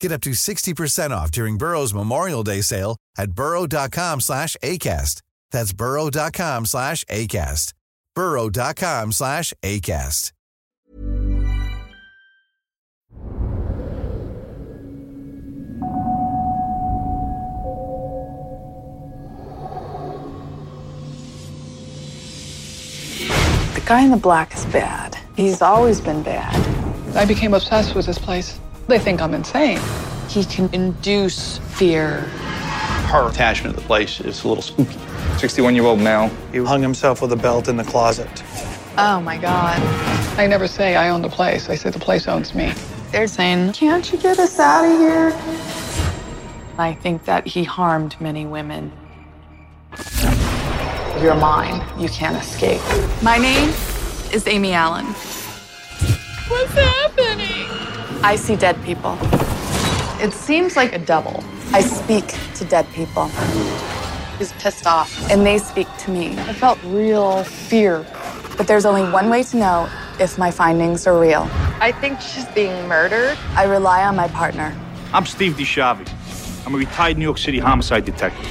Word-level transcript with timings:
Get 0.00 0.12
up 0.12 0.20
to 0.22 0.30
60% 0.30 1.10
off 1.10 1.30
during 1.30 1.58
Burrow's 1.58 1.94
Memorial 1.94 2.42
Day 2.42 2.60
sale 2.60 2.96
at 3.18 3.32
burrow.com 3.32 4.20
slash 4.20 4.56
ACAST. 4.62 5.22
That's 5.50 5.72
burrow.com 5.72 6.66
slash 6.66 7.04
ACAST. 7.04 7.72
burrow.com 8.14 9.12
slash 9.12 9.52
ACAST. 9.62 10.32
The 23.74 23.82
guy 23.86 24.02
in 24.02 24.10
the 24.10 24.16
black 24.16 24.54
is 24.54 24.64
bad. 24.66 25.16
He's 25.36 25.62
always 25.62 26.00
been 26.00 26.22
bad. 26.22 26.54
I 27.14 27.24
became 27.24 27.54
obsessed 27.54 27.94
with 27.94 28.06
this 28.06 28.18
place. 28.18 28.58
They 28.88 28.98
think 29.00 29.20
I'm 29.20 29.34
insane. 29.34 29.80
He 30.28 30.44
can 30.44 30.72
induce 30.72 31.58
fear. 31.58 32.20
Her 33.10 33.28
attachment 33.28 33.74
to 33.74 33.80
the 33.80 33.86
place 33.86 34.20
is 34.20 34.44
a 34.44 34.48
little 34.48 34.62
spooky. 34.62 34.98
61 35.38 35.74
year 35.74 35.84
old 35.84 36.00
male. 36.00 36.30
He 36.52 36.58
hung 36.58 36.82
himself 36.82 37.20
with 37.20 37.32
a 37.32 37.36
belt 37.36 37.68
in 37.68 37.76
the 37.76 37.84
closet. 37.84 38.42
Oh 38.96 39.20
my 39.20 39.36
God. 39.38 39.80
I 40.38 40.46
never 40.46 40.68
say 40.68 40.96
I 40.96 41.08
own 41.08 41.22
the 41.22 41.28
place. 41.28 41.68
I 41.68 41.74
say 41.74 41.90
the 41.90 41.98
place 41.98 42.28
owns 42.28 42.54
me. 42.54 42.72
They're 43.10 43.26
saying, 43.26 43.72
Can't 43.72 44.10
you 44.12 44.18
get 44.18 44.38
us 44.38 44.58
out 44.58 44.84
of 44.84 44.98
here? 44.98 45.32
I 46.78 46.94
think 46.94 47.24
that 47.24 47.46
he 47.46 47.64
harmed 47.64 48.20
many 48.20 48.46
women. 48.46 48.92
You're 51.20 51.34
mine. 51.34 51.82
You 51.98 52.08
can't 52.08 52.36
escape. 52.36 52.82
My 53.22 53.38
name 53.38 53.70
is 54.32 54.46
Amy 54.46 54.74
Allen. 54.74 55.06
What's 56.48 56.72
happening? 56.72 57.45
I 58.26 58.34
see 58.34 58.56
dead 58.56 58.82
people. 58.82 59.16
It 60.20 60.32
seems 60.32 60.74
like 60.74 60.92
a 60.92 60.98
double. 60.98 61.44
I 61.72 61.80
speak 61.80 62.34
to 62.56 62.64
dead 62.64 62.84
people. 62.92 63.28
He's 64.36 64.50
pissed 64.54 64.84
off, 64.84 65.30
and 65.30 65.46
they 65.46 65.58
speak 65.58 65.86
to 65.98 66.10
me. 66.10 66.36
I 66.36 66.52
felt 66.52 66.76
real 66.86 67.44
fear. 67.44 68.04
But 68.56 68.66
there's 68.66 68.84
only 68.84 69.08
one 69.12 69.30
way 69.30 69.44
to 69.44 69.56
know 69.56 69.88
if 70.18 70.38
my 70.38 70.50
findings 70.50 71.06
are 71.06 71.16
real. 71.20 71.48
I 71.78 71.92
think 71.92 72.20
she's 72.20 72.46
being 72.46 72.88
murdered. 72.88 73.38
I 73.54 73.62
rely 73.62 74.04
on 74.04 74.16
my 74.16 74.26
partner. 74.26 74.76
I'm 75.12 75.24
Steve 75.24 75.54
DiSchiavi. 75.54 76.66
I'm 76.66 76.74
a 76.74 76.78
retired 76.78 77.18
New 77.18 77.26
York 77.26 77.38
City 77.38 77.60
homicide 77.60 78.04
detective. 78.04 78.44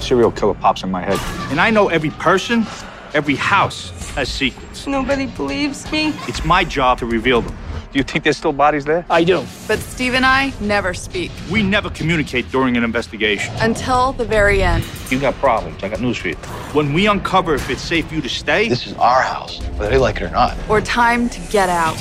Serial 0.00 0.32
killer 0.32 0.54
pops 0.54 0.82
in 0.82 0.90
my 0.90 1.02
head. 1.02 1.20
And 1.52 1.60
I 1.60 1.70
know 1.70 1.88
every 1.88 2.10
person, 2.10 2.66
every 3.14 3.36
house 3.36 3.90
has 4.16 4.28
secrets. 4.28 4.88
Nobody 4.88 5.26
believes 5.26 5.88
me. 5.92 6.14
It's 6.26 6.44
my 6.44 6.64
job 6.64 6.98
to 6.98 7.06
reveal 7.06 7.42
them. 7.42 7.56
Do 7.92 7.98
you 7.98 8.04
think 8.04 8.22
there's 8.22 8.36
still 8.36 8.52
bodies 8.52 8.84
there? 8.84 9.04
I 9.10 9.24
do. 9.24 9.44
But 9.66 9.80
Steve 9.80 10.14
and 10.14 10.24
I 10.24 10.52
never 10.60 10.94
speak 10.94 11.32
We 11.50 11.62
never 11.64 11.90
communicate 11.90 12.48
during 12.52 12.76
an 12.76 12.84
investigation. 12.84 13.52
until 13.60 14.12
the 14.12 14.24
very 14.24 14.62
end. 14.62 14.84
You 15.10 15.18
got 15.18 15.34
problems. 15.36 15.82
I 15.82 15.88
got 15.88 16.00
news 16.00 16.16
for 16.18 16.28
you. 16.28 16.36
When 16.72 16.92
we 16.92 17.08
uncover 17.08 17.54
if 17.56 17.68
it's 17.68 17.82
safe 17.82 18.06
for 18.08 18.14
you 18.14 18.20
to 18.22 18.28
stay, 18.28 18.68
This 18.68 18.86
is 18.86 18.92
our 18.94 19.22
house, 19.22 19.58
whether 19.76 19.90
they 19.90 19.98
like 19.98 20.16
it 20.20 20.22
or 20.24 20.30
not. 20.30 20.56
Or 20.68 20.80
time 20.80 21.28
to 21.30 21.40
get 21.50 21.68
out. 21.68 21.98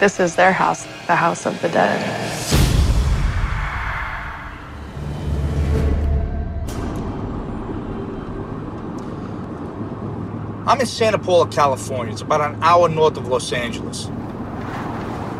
This 0.00 0.18
is 0.18 0.34
their 0.34 0.52
house, 0.52 0.84
the 1.06 1.14
house 1.14 1.46
of 1.46 1.60
the 1.62 1.68
dead. 1.68 2.00
I'm 10.66 10.78
in 10.80 10.86
Santa 10.86 11.18
Paula, 11.18 11.48
California. 11.48 12.12
It's 12.12 12.22
about 12.22 12.40
an 12.42 12.62
hour 12.62 12.88
north 12.88 13.16
of 13.16 13.26
Los 13.26 13.52
Angeles. 13.52 14.08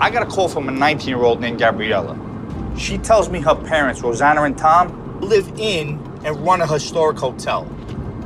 I 0.01 0.09
got 0.09 0.23
a 0.23 0.27
call 0.27 0.49
from 0.49 0.67
a 0.67 0.73
19 0.73 1.09
year 1.09 1.23
old 1.23 1.43
named 1.43 1.59
Gabriella. 1.59 2.19
She 2.79 2.97
tells 2.97 3.29
me 3.29 3.39
her 3.43 3.55
parents, 3.55 4.01
Rosanna 4.01 4.45
and 4.45 4.57
Tom, 4.57 5.21
live 5.21 5.47
in 5.59 6.01
and 6.25 6.41
run 6.41 6.63
a 6.63 6.67
historic 6.67 7.19
hotel. 7.19 7.65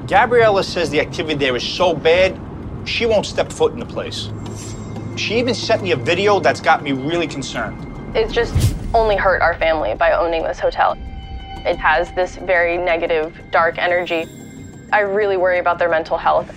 Gabriella 0.06 0.62
says 0.62 0.88
the 0.90 1.00
activity 1.00 1.34
there 1.34 1.56
is 1.56 1.64
so 1.64 1.92
bad, 1.92 2.38
she 2.84 3.06
won't 3.06 3.26
step 3.26 3.52
foot 3.52 3.72
in 3.72 3.80
the 3.80 3.86
place. 3.86 4.30
She 5.16 5.36
even 5.36 5.52
sent 5.52 5.82
me 5.82 5.90
a 5.90 5.96
video 5.96 6.38
that's 6.38 6.60
got 6.60 6.84
me 6.84 6.92
really 6.92 7.26
concerned. 7.26 7.76
It's 8.16 8.32
just 8.32 8.76
only 8.94 9.16
hurt 9.16 9.42
our 9.42 9.58
family 9.58 9.96
by 9.96 10.12
owning 10.12 10.44
this 10.44 10.60
hotel. 10.60 10.96
It 11.66 11.76
has 11.76 12.12
this 12.12 12.36
very 12.36 12.78
negative, 12.78 13.36
dark 13.50 13.78
energy. 13.78 14.26
I 14.92 15.00
really 15.00 15.36
worry 15.36 15.58
about 15.58 15.80
their 15.80 15.88
mental 15.88 16.18
health. 16.18 16.54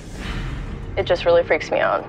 It 0.96 1.08
just 1.08 1.26
really 1.26 1.44
freaks 1.44 1.72
me 1.72 1.80
out. 1.80 2.08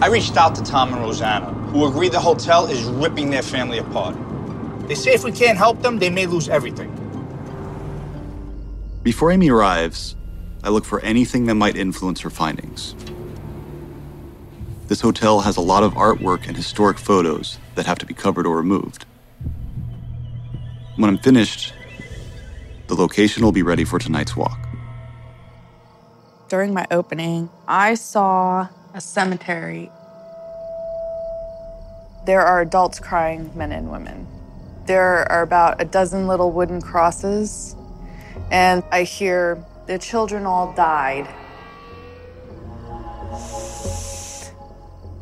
I 0.00 0.06
reached 0.06 0.36
out 0.36 0.54
to 0.54 0.62
Tom 0.62 0.92
and 0.92 1.02
Rosanna, 1.02 1.52
who 1.72 1.84
agree 1.86 2.08
the 2.08 2.20
hotel 2.20 2.66
is 2.66 2.84
ripping 2.84 3.30
their 3.30 3.42
family 3.42 3.78
apart. 3.78 4.16
They 4.86 4.94
say 4.94 5.12
if 5.12 5.24
we 5.24 5.32
can't 5.32 5.58
help 5.58 5.82
them, 5.82 5.98
they 5.98 6.08
may 6.08 6.26
lose 6.26 6.48
everything. 6.48 6.94
Before 9.02 9.32
Amy 9.32 9.50
arrives, 9.50 10.14
I 10.62 10.68
look 10.68 10.84
for 10.84 11.00
anything 11.00 11.46
that 11.46 11.56
might 11.56 11.76
influence 11.76 12.20
her 12.20 12.30
findings. 12.30 12.94
This 14.86 15.00
hotel 15.00 15.40
has 15.40 15.56
a 15.56 15.60
lot 15.60 15.82
of 15.82 15.94
artwork 15.94 16.46
and 16.46 16.56
historic 16.56 16.98
photos 16.98 17.58
that 17.74 17.86
have 17.86 17.98
to 17.98 18.06
be 18.06 18.14
covered 18.14 18.46
or 18.46 18.56
removed. 18.56 19.04
When 20.94 21.10
I'm 21.10 21.18
finished, 21.18 21.74
the 22.86 22.94
location 22.94 23.44
will 23.44 23.52
be 23.52 23.62
ready 23.62 23.84
for 23.84 23.98
tonight's 23.98 24.36
walk. 24.36 24.58
During 26.48 26.72
my 26.72 26.86
opening, 26.92 27.50
I 27.66 27.94
saw 27.94 28.68
a 28.94 29.00
cemetery. 29.00 29.90
There 32.24 32.42
are 32.42 32.60
adults 32.60 33.00
crying, 33.00 33.50
men 33.54 33.72
and 33.72 33.90
women. 33.90 34.26
There 34.86 35.30
are 35.30 35.42
about 35.42 35.80
a 35.80 35.84
dozen 35.84 36.26
little 36.26 36.50
wooden 36.50 36.80
crosses, 36.80 37.76
and 38.50 38.82
I 38.90 39.02
hear 39.02 39.62
the 39.86 39.98
children 39.98 40.46
all 40.46 40.72
died. 40.72 41.26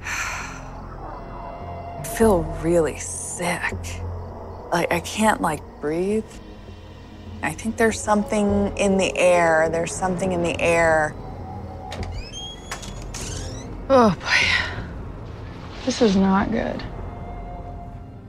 I 0.02 2.04
feel 2.16 2.42
really 2.62 2.98
sick. 2.98 3.74
Like 4.72 4.92
I 4.92 5.00
can't 5.00 5.40
like 5.40 5.62
breathe. 5.80 6.24
I 7.42 7.52
think 7.52 7.76
there's 7.76 8.00
something 8.00 8.76
in 8.76 8.98
the 8.98 9.16
air. 9.16 9.68
There's 9.70 9.94
something 9.94 10.32
in 10.32 10.42
the 10.42 10.60
air. 10.60 11.14
Oh 13.88 14.10
boy. 14.20 15.84
This 15.84 16.02
is 16.02 16.16
not 16.16 16.50
good. 16.50 16.82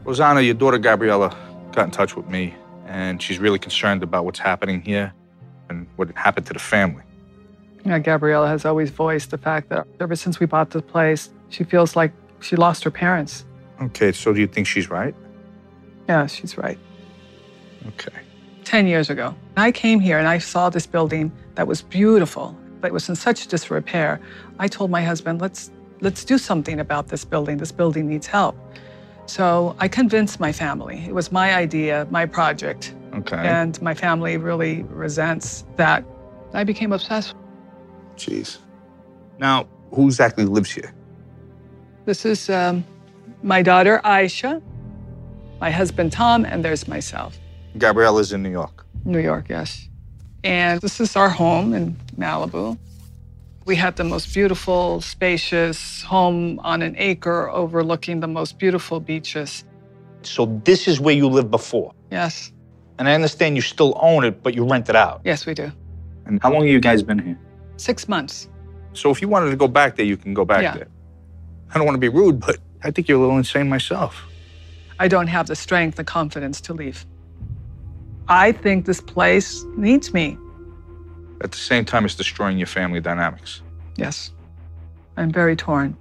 Rosanna, 0.04 0.42
your 0.42 0.54
daughter 0.54 0.78
Gabriella 0.78 1.36
got 1.72 1.86
in 1.86 1.92
touch 1.92 2.16
with 2.16 2.28
me, 2.28 2.54
and 2.86 3.22
she's 3.22 3.40
really 3.40 3.60
concerned 3.60 4.04
about 4.04 4.26
what's 4.26 4.40
happening 4.40 4.82
here 4.82 5.14
and 5.70 5.88
what 5.96 6.16
happened 6.16 6.46
to 6.46 6.54
the 6.54 6.60
family. 6.60 7.04
Yeah, 7.86 8.00
Gabriella 8.00 8.48
has 8.48 8.66
always 8.66 8.90
voiced 8.90 9.32
the 9.32 9.38
fact 9.38 9.70
that 9.70 9.88
ever 10.00 10.16
since 10.16 10.40
we 10.40 10.46
bought 10.46 10.70
the 10.70 10.82
place, 10.82 11.30
she 11.50 11.64
feels 11.64 11.96
like 11.96 12.12
she 12.42 12.56
lost 12.56 12.84
her 12.84 12.92
parents. 12.92 13.46
Okay, 13.82 14.12
so 14.12 14.34
do 14.34 14.40
you 14.40 14.48
think 14.48 14.68
she's 14.68 14.90
right? 14.90 15.16
Yeah, 16.08 16.28
she's 16.28 16.58
right. 16.58 16.78
Okay. 17.88 18.14
10 18.64 18.88
years 18.88 19.10
ago, 19.10 19.34
I 19.56 19.72
came 19.72 20.00
here 20.00 20.20
and 20.20 20.28
I 20.28 20.38
saw 20.40 20.70
this 20.70 20.86
building 20.86 21.32
that 21.56 21.68
was 21.68 21.82
beautiful, 21.82 22.58
it 22.88 22.94
was 22.94 23.08
in 23.10 23.16
such 23.16 23.48
disrepair. 23.48 24.20
I 24.58 24.68
told 24.68 24.90
my 24.90 25.04
husband, 25.04 25.42
let's, 25.42 25.72
let's 26.02 26.26
do 26.26 26.38
something 26.38 26.80
about 26.80 27.10
this 27.10 27.24
building. 27.24 27.58
This 27.58 27.72
building 27.72 28.08
needs 28.08 28.28
help. 28.28 28.56
So 29.28 29.76
I 29.80 29.88
convinced 29.88 30.40
my 30.40 30.52
family. 30.52 31.06
It 31.08 31.14
was 31.14 31.32
my 31.32 31.54
idea, 31.54 32.08
my 32.10 32.26
project. 32.26 32.96
Okay. 33.14 33.36
And 33.38 33.80
my 33.82 33.94
family 33.94 34.38
really 34.38 34.84
resents 34.84 35.66
that. 35.76 36.04
I 36.54 36.64
became 36.64 36.94
obsessed. 36.94 37.36
Jeez. 38.16 38.60
Now, 39.38 39.68
who 39.94 40.06
exactly 40.06 40.46
lives 40.46 40.72
here? 40.72 40.94
This 42.06 42.26
is 42.26 42.50
um, 42.50 42.86
my 43.44 43.62
daughter, 43.62 44.00
Aisha, 44.06 44.62
my 45.60 45.70
husband, 45.70 46.14
Tom, 46.14 46.46
and 46.46 46.64
there's 46.64 46.88
myself. 46.88 47.38
Gabrielle 47.78 48.18
is 48.18 48.32
in 48.32 48.42
New 48.42 48.50
York. 48.50 48.86
New 49.04 49.20
York, 49.20 49.48
yes. 49.50 49.90
And 50.44 50.80
this 50.82 51.00
is 51.00 51.16
our 51.16 51.30
home 51.30 51.74
in 51.74 51.96
Malibu. 52.18 52.78
We 53.66 53.76
had 53.76 53.98
the 53.98 54.04
most 54.04 54.34
beautiful, 54.34 55.02
spacious 55.02 56.02
home 56.04 56.60
on 56.60 56.82
an 56.82 56.96
acre 56.98 57.50
overlooking 57.50 58.22
the 58.22 58.28
most 58.28 58.58
beautiful 58.58 59.00
beaches. 59.00 59.66
So 60.24 60.46
this 60.64 60.88
is 60.88 61.00
where 61.00 61.14
you 61.14 61.28
lived 61.28 61.52
before? 61.52 61.94
Yes. 62.12 62.52
And 62.98 63.10
I 63.10 63.14
understand 63.14 63.56
you 63.56 63.62
still 63.62 63.98
own 64.02 64.24
it, 64.24 64.42
but 64.42 64.56
you 64.56 64.64
rent 64.66 64.90
it 64.90 64.96
out. 64.96 65.22
Yes, 65.26 65.46
we 65.46 65.54
do. 65.54 65.72
And 66.26 66.42
how 66.42 66.52
long 66.52 66.62
have 66.62 66.70
you 66.72 66.80
guys 66.80 67.04
been 67.04 67.20
here? 67.20 67.38
Six 67.78 68.08
months. 68.08 68.48
So 68.94 69.12
if 69.12 69.22
you 69.22 69.28
wanted 69.28 69.50
to 69.52 69.56
go 69.56 69.68
back 69.68 69.96
there, 69.98 70.06
you 70.06 70.18
can 70.18 70.34
go 70.34 70.46
back 70.46 70.64
Yeah. 70.64 70.74
there. 70.76 70.88
I 71.74 71.78
don't 71.78 71.86
want 71.86 71.96
to 71.96 72.00
be 72.00 72.10
rude, 72.10 72.40
but 72.40 72.58
I 72.84 72.92
think 72.92 73.08
you're 73.08 73.18
a 73.18 73.22
little 73.22 73.38
insane 73.38 73.70
myself. 73.70 74.26
I 75.00 75.08
don't 75.08 75.28
have 75.28 75.48
the 75.48 75.56
strength 75.56 75.98
the 75.98 76.04
confidence 76.04 76.60
to 76.62 76.74
leave. 76.74 77.06
I 78.30 78.52
think 78.52 78.86
this 78.86 79.02
place 79.02 79.64
needs 79.78 80.14
me. 80.14 80.38
At 81.42 81.52
the 81.52 81.58
same 81.58 81.86
time, 81.86 82.04
it's 82.06 82.16
destroying 82.16 82.58
your 82.58 82.68
family 82.68 83.00
dynamics. 83.00 83.62
Yes. 83.96 84.32
I'm 85.16 85.32
very 85.32 85.56
torn. 85.56 85.96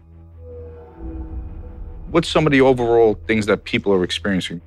What's 2.11 2.29
some 2.29 2.47
of 2.47 2.53
the 2.53 2.61
overall 2.61 3.15
things 3.27 3.47
that 3.47 3.65
people 3.65 3.93
are 3.93 4.03
experiencing? 4.05 4.61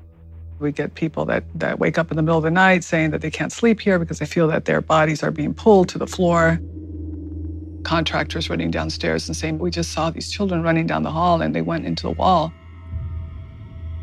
We 0.59 0.71
get 0.71 0.95
people 0.95 1.25
that, 1.25 1.45
that 1.56 1.79
wake 1.79 1.97
up 1.97 2.11
in 2.11 2.17
the 2.17 2.23
middle 2.23 2.38
of 2.38 2.44
the 2.44 2.51
night 2.51 2.83
saying 2.83 3.11
that 3.11 3.21
they 3.21 3.31
can't 3.31 3.51
sleep 3.51 3.79
here 3.79 3.97
because 3.97 4.19
they 4.19 4.25
feel 4.25 4.47
that 4.50 4.65
their 4.65 4.81
bodies 4.81 5.23
are 5.23 5.31
being 5.31 5.53
pulled 5.53 5.89
to 5.89 5.97
the 5.97 6.07
floor. 6.07 6.59
Contractors 7.83 8.50
running 8.50 8.69
downstairs 8.71 9.27
and 9.27 9.35
saying, 9.35 9.59
We 9.59 9.71
just 9.71 9.94
saw 9.94 10.09
these 10.09 10.29
children 10.29 10.63
running 10.63 10.85
down 10.85 11.03
the 11.03 11.11
hall 11.11 11.41
and 11.41 11.56
they 11.56 11.61
went 11.61 11.85
into 11.85 12.03
the 12.03 12.11
wall. 12.11 12.51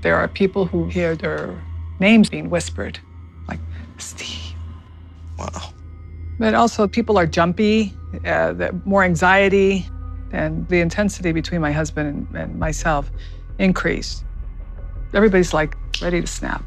There 0.00 0.16
are 0.16 0.28
people 0.28 0.64
who 0.64 0.88
hear 0.88 1.14
their 1.14 1.62
names 2.00 2.30
being 2.30 2.48
whispered, 2.48 2.98
Steve. 3.98 4.54
Wow. 5.38 5.72
But 6.38 6.54
also, 6.54 6.86
people 6.86 7.18
are 7.18 7.26
jumpy, 7.26 7.96
uh, 8.24 8.70
more 8.84 9.04
anxiety, 9.04 9.86
and 10.32 10.68
the 10.68 10.80
intensity 10.80 11.32
between 11.32 11.60
my 11.60 11.72
husband 11.72 12.28
and, 12.34 12.36
and 12.36 12.58
myself 12.58 13.10
increased. 13.58 14.24
Everybody's 15.14 15.54
like 15.54 15.76
ready 16.02 16.20
to 16.20 16.26
snap. 16.26 16.62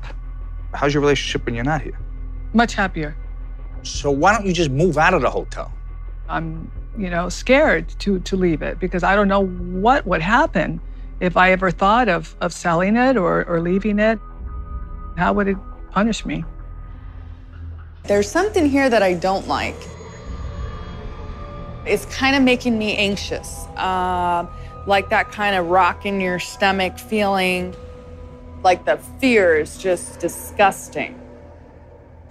How's 0.74 0.94
your 0.94 1.02
relationship 1.02 1.46
when 1.46 1.56
you're 1.56 1.64
not 1.64 1.82
here? 1.82 2.00
Much 2.54 2.74
happier. 2.74 3.16
So 3.84 4.12
why 4.12 4.34
don't 4.34 4.46
you 4.46 4.54
just 4.54 4.72
move 4.72 4.98
out 4.98 5.14
of 5.14 5.22
the 5.22 5.30
hotel? 5.30 5.72
I'm, 6.28 6.72
you 6.98 7.10
know, 7.10 7.30
scared 7.30 7.90
to 8.00 8.20
to 8.20 8.36
leave 8.36 8.62
it 8.62 8.80
because 8.80 9.04
I 9.04 9.16
don't 9.16 9.28
know 9.28 9.46
what 9.46 10.06
would 10.06 10.22
happen 10.22 10.82
if 11.20 11.38
I 11.38 11.52
ever 11.52 11.72
thought 11.72 12.08
of 12.10 12.36
of 12.42 12.54
selling 12.54 12.96
it 12.96 13.18
or, 13.18 13.46
or 13.46 13.62
leaving 13.62 14.00
it. 14.00 14.20
How 15.18 15.34
would 15.34 15.48
it 15.48 15.58
punish 15.92 16.26
me? 16.26 16.44
There's 18.06 18.30
something 18.30 18.68
here 18.68 18.90
that 18.90 19.04
I 19.04 19.14
don't 19.14 19.48
like. 19.48 19.76
It's 21.86 22.06
kind 22.06 22.36
of 22.36 22.44
making 22.44 22.78
me 22.78 22.96
anxious, 22.98 23.66
uh, 23.78 24.46
like 24.86 25.10
that 25.10 25.32
kind 25.32 25.56
of 25.56 25.68
rock 25.68 26.06
in 26.06 26.20
your 26.20 26.40
stomach 26.40 26.98
feeling. 26.98 27.76
Like 28.64 28.86
the 28.86 28.98
fear 29.20 29.58
is 29.58 29.78
just 29.78 30.20
disgusting. 30.20 31.20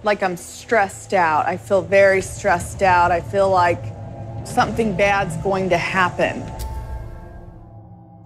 Like 0.03 0.23
I'm 0.23 0.37
stressed 0.37 1.13
out. 1.13 1.45
I 1.45 1.57
feel 1.57 1.81
very 1.81 2.21
stressed 2.21 2.81
out. 2.81 3.11
I 3.11 3.21
feel 3.21 3.49
like 3.49 3.83
something 4.45 4.95
bad's 4.95 5.35
going 5.37 5.69
to 5.69 5.77
happen. 5.77 6.43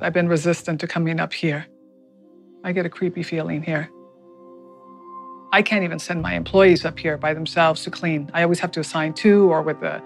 I've 0.02 0.14
been 0.14 0.28
resistant 0.28 0.82
to 0.82 0.88
coming 0.88 1.20
up 1.20 1.34
here. 1.34 1.66
I 2.64 2.72
get 2.74 2.86
a 2.86 2.90
creepy 2.90 3.24
feeling 3.24 3.64
here. 3.64 3.90
I 5.54 5.62
can't 5.62 5.84
even 5.84 6.00
send 6.00 6.24
my 6.24 6.34
employees 6.34 6.84
up 6.84 6.98
here 6.98 7.16
by 7.16 7.36
themselves 7.36 7.84
to 7.84 7.92
clean. 7.92 8.28
I 8.34 8.42
always 8.42 8.60
have 8.60 8.72
to 8.72 8.80
assign 8.80 9.14
two 9.14 9.52
or 9.52 9.62
with 9.62 9.84
a 9.84 10.02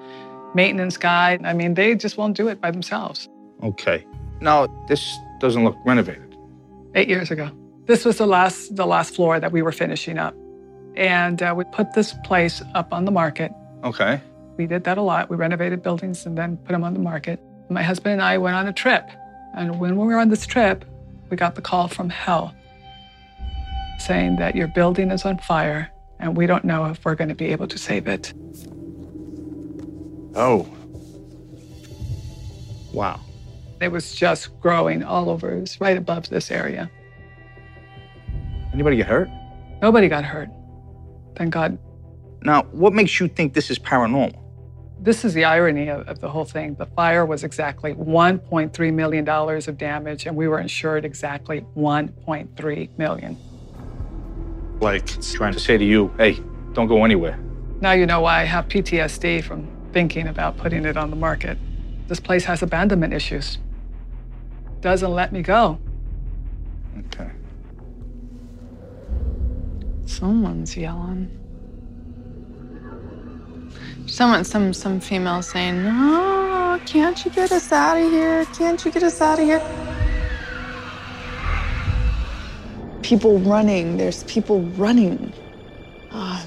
maintenance 0.54 0.98
guy. 0.98 1.40
I 1.42 1.54
mean, 1.54 1.76
they 1.76 1.96
just 1.96 2.18
won't 2.18 2.36
do 2.36 2.50
it 2.50 2.60
by 2.60 2.70
themselves. 2.70 3.30
Okay. 3.64 4.06
Now, 4.42 4.68
this 4.90 5.18
doesn't 5.40 5.64
look 5.64 5.78
renovated. 5.86 6.36
Eight 6.96 7.08
years 7.08 7.32
ago. 7.32 7.50
This 7.86 8.04
was 8.04 8.18
the 8.18 8.28
last, 8.28 8.76
the 8.76 8.86
last 8.86 9.16
floor 9.16 9.40
that 9.40 9.54
we 9.54 9.62
were 9.62 9.72
finishing 9.72 10.18
up. 10.18 10.36
And 10.98 11.42
uh, 11.42 11.54
we 11.56 11.64
put 11.64 11.94
this 11.94 12.14
place 12.26 12.62
up 12.76 12.92
on 12.92 13.06
the 13.06 13.12
market. 13.12 13.54
Okay. 13.86 14.20
We 14.58 14.68
did 14.68 14.84
that 14.84 14.98
a 14.98 15.02
lot. 15.02 15.30
We 15.30 15.38
renovated 15.38 15.82
buildings 15.82 16.26
and 16.26 16.38
then 16.38 16.58
put 16.58 16.74
them 16.74 16.84
on 16.84 16.94
the 16.94 17.00
market. 17.00 17.40
My 17.70 17.84
husband 17.84 18.12
and 18.12 18.22
I 18.22 18.38
went 18.38 18.58
on 18.58 18.68
a 18.68 18.74
trip. 18.74 19.10
And 19.56 19.80
when 19.80 19.96
we 19.96 20.08
were 20.08 20.20
on 20.20 20.28
this 20.28 20.46
trip, 20.46 20.84
we 21.30 21.38
got 21.38 21.56
the 21.56 21.62
call 21.62 21.88
from 21.88 22.10
hell 22.10 22.54
saying 23.98 24.38
that 24.38 24.56
your 24.56 24.68
building 24.68 25.12
is 25.12 25.26
on 25.26 25.38
fire 25.40 25.92
and 26.20 26.36
we 26.36 26.48
don't 26.48 26.66
know 26.66 26.86
if 26.86 27.04
we're 27.06 27.16
going 27.16 27.30
to 27.30 27.36
be 27.36 27.52
able 27.52 27.68
to 27.68 27.78
save 27.78 28.08
it. 28.08 28.34
Oh. 30.36 30.68
Wow. 32.94 33.20
It 33.80 33.92
was 33.92 34.16
just 34.16 34.60
growing 34.60 35.04
all 35.04 35.30
over. 35.30 35.54
It 35.54 35.62
was 35.62 35.82
right 35.82 35.98
above 35.98 36.30
this 36.30 36.50
area. 36.50 36.90
Anybody 38.74 38.98
get 38.98 39.08
hurt? 39.08 39.30
Nobody 39.82 40.08
got 40.08 40.24
hurt. 40.24 40.50
Thank 41.36 41.54
God. 41.54 41.77
Now, 42.42 42.63
what 42.72 42.94
makes 42.94 43.20
you 43.20 43.27
think 43.27 43.54
this 43.54 43.70
is 43.70 43.77
paranormal? 43.77 44.36
This 45.00 45.24
is 45.24 45.36
the 45.36 45.46
irony 45.46 45.89
of, 45.89 46.08
of 46.08 46.20
the 46.20 46.30
whole 46.30 46.46
thing. 46.46 46.74
The 46.75 46.88
fire 46.88 47.25
was 47.25 47.44
exactly 47.44 47.94
$1.3 47.94 48.94
million 48.94 49.30
of 49.30 49.77
damage, 49.77 50.25
and 50.25 50.36
we 50.36 50.48
were 50.48 50.60
insured 50.60 51.06
exactly 51.06 51.66
$1.3 51.75 52.98
million. 52.98 53.38
Like 54.79 55.15
it's 55.15 55.34
trying 55.34 55.53
to 55.53 55.60
say 55.60 55.77
to 55.77 55.84
you, 55.84 56.13
hey, 56.17 56.39
don't 56.74 56.88
go 56.88 57.03
anywhere. 57.03 57.39
Now 57.81 57.91
you 57.93 58.05
know 58.05 58.22
why 58.22 58.41
I 58.41 58.43
have 58.43 58.67
PTSD 58.67 59.43
from 59.43 59.67
thinking 59.91 60.27
about 60.27 60.57
putting 60.57 60.86
it 60.86 60.98
on 60.98 61.10
the 61.10 61.15
market. 61.15 61.57
This 62.07 62.19
place 62.19 62.46
has 62.46 62.62
abandonment 62.62 63.13
issues. 63.13 63.57
Doesn't 64.81 65.12
let 65.12 65.34
me 65.34 65.41
go. 65.41 65.79
Okay. 67.07 67.31
Someone's 70.05 70.77
yelling. 70.77 71.31
Someone, 74.05 74.46
some, 74.46 74.74
some 74.74 75.00
female 75.00 75.41
saying, 75.41 75.84
"No, 75.84 76.79
can't 76.86 77.25
you 77.25 77.31
get 77.31 77.51
us 77.51 77.72
out 77.72 77.98
of 77.98 78.10
here? 78.10 78.46
Can't 78.57 78.84
you 78.86 78.91
get 78.91 79.03
us 79.03 79.19
out 79.22 79.39
of 79.39 79.46
here?" 79.46 79.97
People 83.01 83.39
running. 83.39 83.98
There's 83.98 84.24
people 84.24 84.62
running. 84.62 85.34
Ah, 86.12 86.46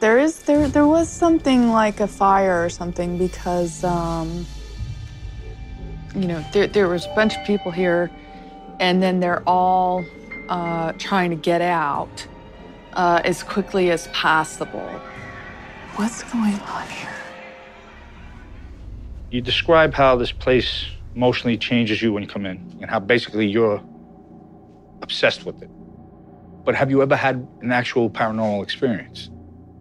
there 0.00 0.18
is 0.18 0.42
there 0.42 0.68
there 0.68 0.86
was 0.86 1.08
something 1.08 1.70
like 1.70 2.00
a 2.00 2.06
fire 2.06 2.64
or 2.64 2.68
something 2.68 3.16
because 3.16 3.84
um, 3.84 4.46
you 6.14 6.26
know 6.26 6.44
there 6.52 6.66
there 6.66 6.88
was 6.88 7.06
a 7.06 7.14
bunch 7.14 7.36
of 7.36 7.44
people 7.46 7.70
here, 7.70 8.10
and 8.80 9.02
then 9.02 9.20
they're 9.20 9.42
all 9.48 10.04
uh, 10.48 10.92
trying 10.98 11.30
to 11.30 11.36
get 11.36 11.62
out 11.62 12.26
uh, 12.94 13.20
as 13.24 13.42
quickly 13.42 13.90
as 13.90 14.08
possible. 14.08 14.88
What's 15.96 16.22
going 16.24 16.58
on 16.60 16.88
here? 16.88 17.08
You 19.30 19.40
describe 19.40 19.94
how 19.94 20.16
this 20.16 20.32
place 20.32 20.86
emotionally 21.14 21.56
changes 21.56 22.02
you 22.02 22.12
when 22.12 22.22
you 22.22 22.28
come 22.28 22.46
in 22.46 22.78
and 22.80 22.90
how 22.90 23.00
basically 23.00 23.46
you're 23.46 23.82
obsessed 25.04 25.46
with 25.46 25.62
it. 25.62 25.70
But 26.64 26.74
have 26.74 26.90
you 26.90 27.02
ever 27.02 27.14
had 27.14 27.46
an 27.60 27.70
actual 27.70 28.10
paranormal 28.10 28.62
experience? 28.64 29.30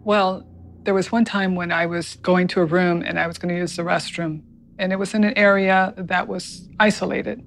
Well, 0.03 0.45
there 0.83 0.93
was 0.93 1.11
one 1.11 1.25
time 1.25 1.55
when 1.55 1.71
I 1.71 1.85
was 1.85 2.15
going 2.17 2.47
to 2.49 2.61
a 2.61 2.65
room 2.65 3.01
and 3.01 3.17
I 3.17 3.25
was 3.25 3.37
going 3.37 3.55
to 3.55 3.59
use 3.59 3.75
the 3.77 3.83
restroom, 3.83 4.41
and 4.77 4.91
it 4.91 4.97
was 4.97 5.13
in 5.13 5.23
an 5.23 5.35
area 5.37 5.93
that 5.97 6.27
was 6.27 6.67
isolated. 6.79 7.41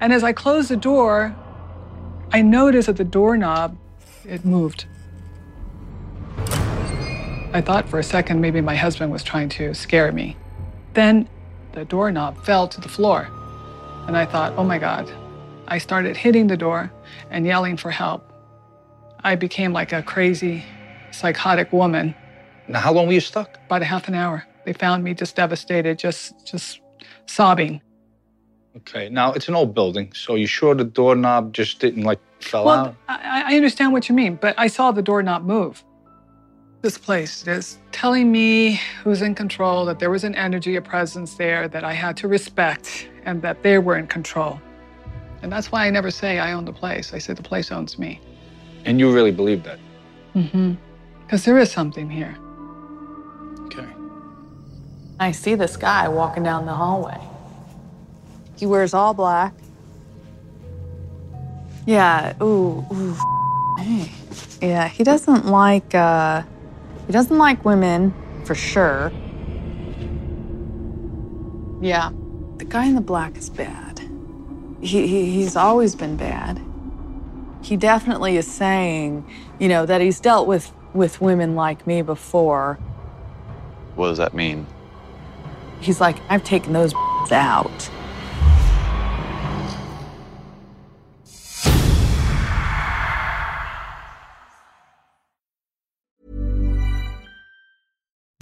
And 0.00 0.12
as 0.12 0.24
I 0.24 0.32
closed 0.32 0.68
the 0.68 0.76
door, 0.76 1.34
I 2.32 2.42
noticed 2.42 2.88
that 2.88 2.96
the 2.96 3.04
doorknob, 3.04 3.78
it 4.24 4.44
moved. 4.44 4.86
I 7.54 7.60
thought 7.60 7.88
for 7.88 8.00
a 8.00 8.02
second 8.02 8.40
maybe 8.40 8.60
my 8.60 8.74
husband 8.74 9.12
was 9.12 9.22
trying 9.22 9.50
to 9.50 9.74
scare 9.74 10.10
me. 10.10 10.36
Then 10.94 11.28
the 11.72 11.84
doorknob 11.84 12.44
fell 12.44 12.66
to 12.66 12.80
the 12.80 12.88
floor. 12.88 13.28
And 14.08 14.16
I 14.16 14.26
thought, 14.26 14.54
oh 14.56 14.64
my 14.64 14.78
God. 14.78 15.06
I 15.72 15.78
started 15.78 16.18
hitting 16.18 16.48
the 16.48 16.56
door 16.56 16.92
and 17.30 17.46
yelling 17.46 17.78
for 17.78 17.90
help. 17.90 18.30
I 19.24 19.36
became 19.36 19.72
like 19.72 19.90
a 19.94 20.02
crazy, 20.02 20.62
psychotic 21.12 21.72
woman. 21.72 22.14
Now, 22.68 22.80
how 22.80 22.92
long 22.92 23.06
were 23.06 23.14
you 23.14 23.20
stuck? 23.20 23.58
About 23.64 23.80
a 23.80 23.86
half 23.86 24.06
an 24.06 24.14
hour. 24.14 24.44
They 24.66 24.74
found 24.74 25.02
me 25.02 25.14
just 25.14 25.34
devastated, 25.34 25.98
just 25.98 26.46
just 26.46 26.80
sobbing. 27.24 27.80
Okay. 28.76 29.08
Now 29.08 29.32
it's 29.32 29.48
an 29.48 29.54
old 29.54 29.74
building, 29.74 30.12
so 30.12 30.34
you 30.34 30.46
sure 30.46 30.74
the 30.74 30.84
doorknob 30.84 31.54
just 31.54 31.80
didn't 31.80 32.02
like 32.02 32.20
fell 32.40 32.66
well, 32.66 32.84
out? 32.84 32.96
I, 33.08 33.54
I 33.54 33.56
understand 33.56 33.94
what 33.94 34.10
you 34.10 34.14
mean, 34.14 34.36
but 34.36 34.54
I 34.58 34.66
saw 34.66 34.92
the 34.92 35.02
doorknob 35.10 35.42
move. 35.42 35.82
This 36.82 36.98
place 36.98 37.46
is 37.46 37.78
telling 37.92 38.30
me 38.30 38.78
who's 39.02 39.22
in 39.22 39.34
control, 39.34 39.86
that 39.86 39.98
there 40.00 40.10
was 40.10 40.24
an 40.24 40.34
energy, 40.34 40.76
a 40.76 40.82
presence 40.82 41.36
there 41.36 41.66
that 41.68 41.82
I 41.82 41.94
had 41.94 42.14
to 42.18 42.28
respect, 42.28 43.08
and 43.24 43.40
that 43.40 43.62
they 43.62 43.78
were 43.78 43.96
in 43.96 44.06
control. 44.06 44.60
And 45.42 45.50
that's 45.50 45.72
why 45.72 45.86
I 45.86 45.90
never 45.90 46.10
say 46.10 46.38
I 46.38 46.52
own 46.52 46.64
the 46.64 46.72
place. 46.72 47.12
I 47.12 47.18
say 47.18 47.34
the 47.34 47.42
place 47.42 47.72
owns 47.72 47.98
me. 47.98 48.20
And 48.84 48.98
you 48.98 49.12
really 49.12 49.32
believe 49.32 49.64
that? 49.64 49.78
Mm-hmm. 50.34 50.74
Because 51.24 51.44
there 51.44 51.58
is 51.58 51.70
something 51.70 52.08
here. 52.08 52.36
Okay. 53.66 53.88
I 55.18 55.32
see 55.32 55.54
this 55.54 55.76
guy 55.76 56.08
walking 56.08 56.42
down 56.42 56.66
the 56.66 56.72
hallway. 56.72 57.20
He 58.56 58.66
wears 58.66 58.94
all 58.94 59.14
black. 59.14 59.54
Yeah, 61.86 62.34
ooh, 62.40 62.86
ooh. 62.92 63.16
Hey. 63.78 64.12
Yeah, 64.60 64.86
he 64.86 65.02
doesn't 65.02 65.46
like, 65.46 65.94
uh, 65.94 66.42
he 67.06 67.12
doesn't 67.12 67.36
like 67.36 67.64
women, 67.64 68.14
for 68.44 68.54
sure. 68.54 69.10
Yeah, 71.80 72.12
the 72.58 72.64
guy 72.64 72.86
in 72.86 72.94
the 72.94 73.00
black 73.00 73.36
is 73.36 73.50
bad. 73.50 73.91
He, 74.82 75.06
he, 75.06 75.30
he's 75.30 75.54
always 75.56 75.94
been 75.94 76.16
bad. 76.16 76.60
He 77.62 77.76
definitely 77.76 78.36
is 78.36 78.50
saying, 78.50 79.24
you 79.60 79.68
know, 79.68 79.86
that 79.86 80.00
he's 80.00 80.18
dealt 80.18 80.48
with, 80.48 80.72
with 80.92 81.20
women 81.20 81.54
like 81.54 81.86
me 81.86 82.02
before. 82.02 82.74
What 83.94 84.08
does 84.08 84.18
that 84.18 84.34
mean? 84.34 84.66
He's 85.80 86.00
like, 86.00 86.16
I've 86.28 86.42
taken 86.42 86.72
those 86.72 86.92
out. 87.30 87.90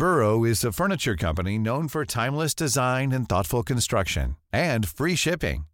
Burrow 0.01 0.45
is 0.45 0.65
a 0.65 0.73
furniture 0.73 1.15
company 1.15 1.59
known 1.59 1.87
for 1.87 2.07
timeless 2.07 2.55
design 2.55 3.13
and 3.13 3.29
thoughtful 3.29 3.63
construction 3.63 4.37
and 4.51 4.89
free 4.89 5.15
shipping, 5.15 5.67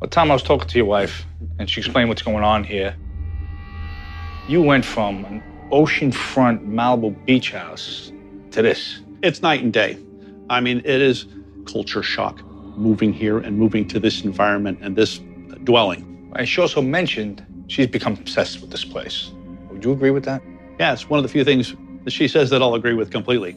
Well, 0.00 0.08
Tom, 0.08 0.30
I 0.30 0.34
was 0.34 0.42
talking 0.42 0.66
to 0.66 0.78
your 0.78 0.86
wife, 0.86 1.26
and 1.58 1.68
she 1.68 1.82
explained 1.82 2.08
what's 2.08 2.22
going 2.22 2.42
on 2.42 2.64
here. 2.64 2.96
You 4.48 4.62
went 4.62 4.86
from 4.86 5.26
an 5.26 5.42
oceanfront 5.70 6.66
Malibu 6.66 7.22
beach 7.26 7.50
house 7.50 8.10
to 8.52 8.62
this. 8.62 9.02
It's 9.22 9.42
night 9.42 9.62
and 9.62 9.70
day. 9.70 9.98
I 10.48 10.62
mean, 10.62 10.78
it 10.86 11.02
is 11.02 11.26
culture 11.70 12.02
shock 12.02 12.42
moving 12.78 13.12
here 13.12 13.40
and 13.40 13.58
moving 13.58 13.86
to 13.88 14.00
this 14.00 14.24
environment 14.24 14.78
and 14.80 14.96
this 14.96 15.18
dwelling. 15.64 16.32
And 16.34 16.48
she 16.48 16.62
also 16.62 16.80
mentioned 16.80 17.44
she's 17.68 17.86
become 17.86 18.14
obsessed 18.14 18.62
with 18.62 18.70
this 18.70 18.86
place. 18.86 19.30
Would 19.70 19.84
you 19.84 19.92
agree 19.92 20.12
with 20.12 20.24
that? 20.24 20.42
Yeah, 20.78 20.94
it's 20.94 21.10
one 21.10 21.18
of 21.18 21.24
the 21.24 21.28
few 21.28 21.44
things 21.44 21.74
that 22.04 22.12
she 22.12 22.26
says 22.26 22.48
that 22.48 22.62
I'll 22.62 22.74
agree 22.74 22.94
with 22.94 23.10
completely. 23.10 23.54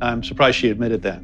I'm 0.00 0.24
surprised 0.24 0.56
she 0.56 0.70
admitted 0.70 1.02
that. 1.02 1.22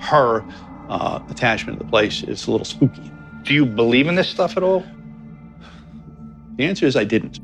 Her 0.00 0.42
uh, 0.88 1.20
attachment 1.28 1.78
to 1.78 1.84
the 1.84 1.90
place 1.90 2.22
is 2.22 2.46
a 2.46 2.50
little 2.50 2.64
spooky. 2.64 3.12
Do 3.48 3.54
you 3.54 3.64
believe 3.64 4.08
in 4.08 4.14
this 4.14 4.28
stuff 4.28 4.58
at 4.58 4.62
all? 4.62 4.84
The 6.56 6.66
answer 6.66 6.84
is 6.84 6.96
I 6.96 7.04
didn't. 7.04 7.40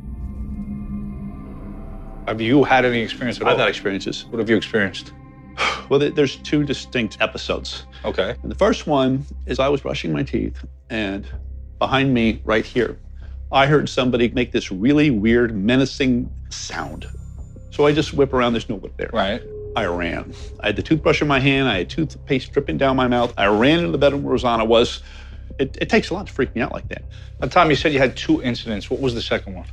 Have 2.28 2.42
you 2.42 2.62
had 2.62 2.84
any 2.84 3.00
experience 3.00 3.38
at 3.38 3.44
all? 3.44 3.54
I've 3.54 3.58
had 3.58 3.68
experiences. 3.70 4.26
What 4.26 4.38
have 4.38 4.50
you 4.50 4.56
experienced? 4.56 5.12
Well, 5.90 6.00
there's 6.00 6.36
two 6.36 6.64
distinct 6.64 7.18
episodes. 7.20 7.84
Okay. 8.06 8.34
And 8.42 8.50
the 8.50 8.54
first 8.54 8.86
one 8.86 9.24
is 9.44 9.58
I 9.58 9.68
was 9.68 9.82
brushing 9.82 10.12
my 10.12 10.22
teeth, 10.22 10.64
and 10.88 11.26
behind 11.78 12.14
me, 12.14 12.40
right 12.44 12.64
here, 12.64 12.98
I 13.52 13.66
heard 13.66 13.90
somebody 13.90 14.30
make 14.30 14.50
this 14.50 14.72
really 14.72 15.10
weird, 15.10 15.54
menacing 15.54 16.32
sound. 16.48 17.06
So 17.70 17.86
I 17.86 17.92
just 17.92 18.14
whip 18.14 18.32
around, 18.32 18.54
there's 18.54 18.70
nobody 18.70 18.94
there. 18.96 19.10
Right. 19.12 19.42
I 19.76 19.84
ran. 19.84 20.32
I 20.60 20.68
had 20.68 20.76
the 20.76 20.82
toothbrush 20.82 21.20
in 21.20 21.28
my 21.28 21.40
hand, 21.40 21.68
I 21.68 21.78
had 21.78 21.90
toothpaste 21.90 22.52
dripping 22.52 22.78
down 22.78 22.96
my 22.96 23.08
mouth. 23.08 23.34
I 23.36 23.46
ran 23.46 23.80
into 23.80 23.90
the 23.90 23.98
bedroom 23.98 24.22
where 24.22 24.32
Rosanna 24.32 24.64
was. 24.64 25.02
It, 25.58 25.78
it 25.80 25.88
takes 25.88 26.10
a 26.10 26.14
lot 26.14 26.26
to 26.26 26.32
freak 26.32 26.54
me 26.54 26.60
out 26.60 26.72
like 26.72 26.88
that. 26.88 27.04
Now, 27.40 27.48
Tom, 27.48 27.70
you 27.70 27.76
said 27.76 27.92
you 27.92 27.98
had 27.98 28.16
two 28.16 28.42
incidents. 28.42 28.90
What 28.90 29.00
was 29.00 29.14
the 29.14 29.22
second 29.22 29.54
one? 29.54 29.66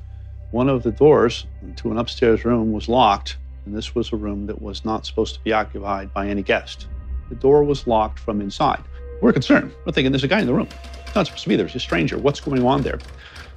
One 0.52 0.70
of 0.70 0.84
the 0.84 0.92
doors 0.92 1.46
to 1.78 1.92
an 1.92 1.98
upstairs 1.98 2.46
room 2.46 2.72
was 2.72 2.88
locked, 2.88 3.38
and 3.66 3.76
this 3.76 3.96
was 3.96 4.12
a 4.12 4.16
room 4.16 4.46
that 4.48 4.62
was 4.62 4.86
not 4.86 5.06
supposed 5.06 5.36
to 5.36 5.42
be 5.42 5.54
occupied 5.54 6.14
by 6.14 6.28
any 6.28 6.44
guest. 6.44 6.88
The 7.30 7.36
door 7.36 7.64
was 7.64 7.88
locked 7.88 8.20
from 8.20 8.42
inside. 8.42 8.84
We're 9.22 9.34
concerned. 9.34 9.72
We're 9.86 9.94
thinking 9.94 10.12
there's 10.12 10.24
a 10.24 10.28
guy 10.28 10.42
in 10.42 10.48
the 10.48 10.54
room. 10.54 10.68
It's 11.06 11.16
not 11.16 11.28
supposed 11.28 11.44
to 11.44 11.50
be 11.50 11.56
there. 11.56 11.66
It's 11.66 11.76
a 11.76 11.80
stranger. 11.80 12.18
What's 12.18 12.40
going 12.40 12.66
on 12.66 12.82
there? 12.82 13.00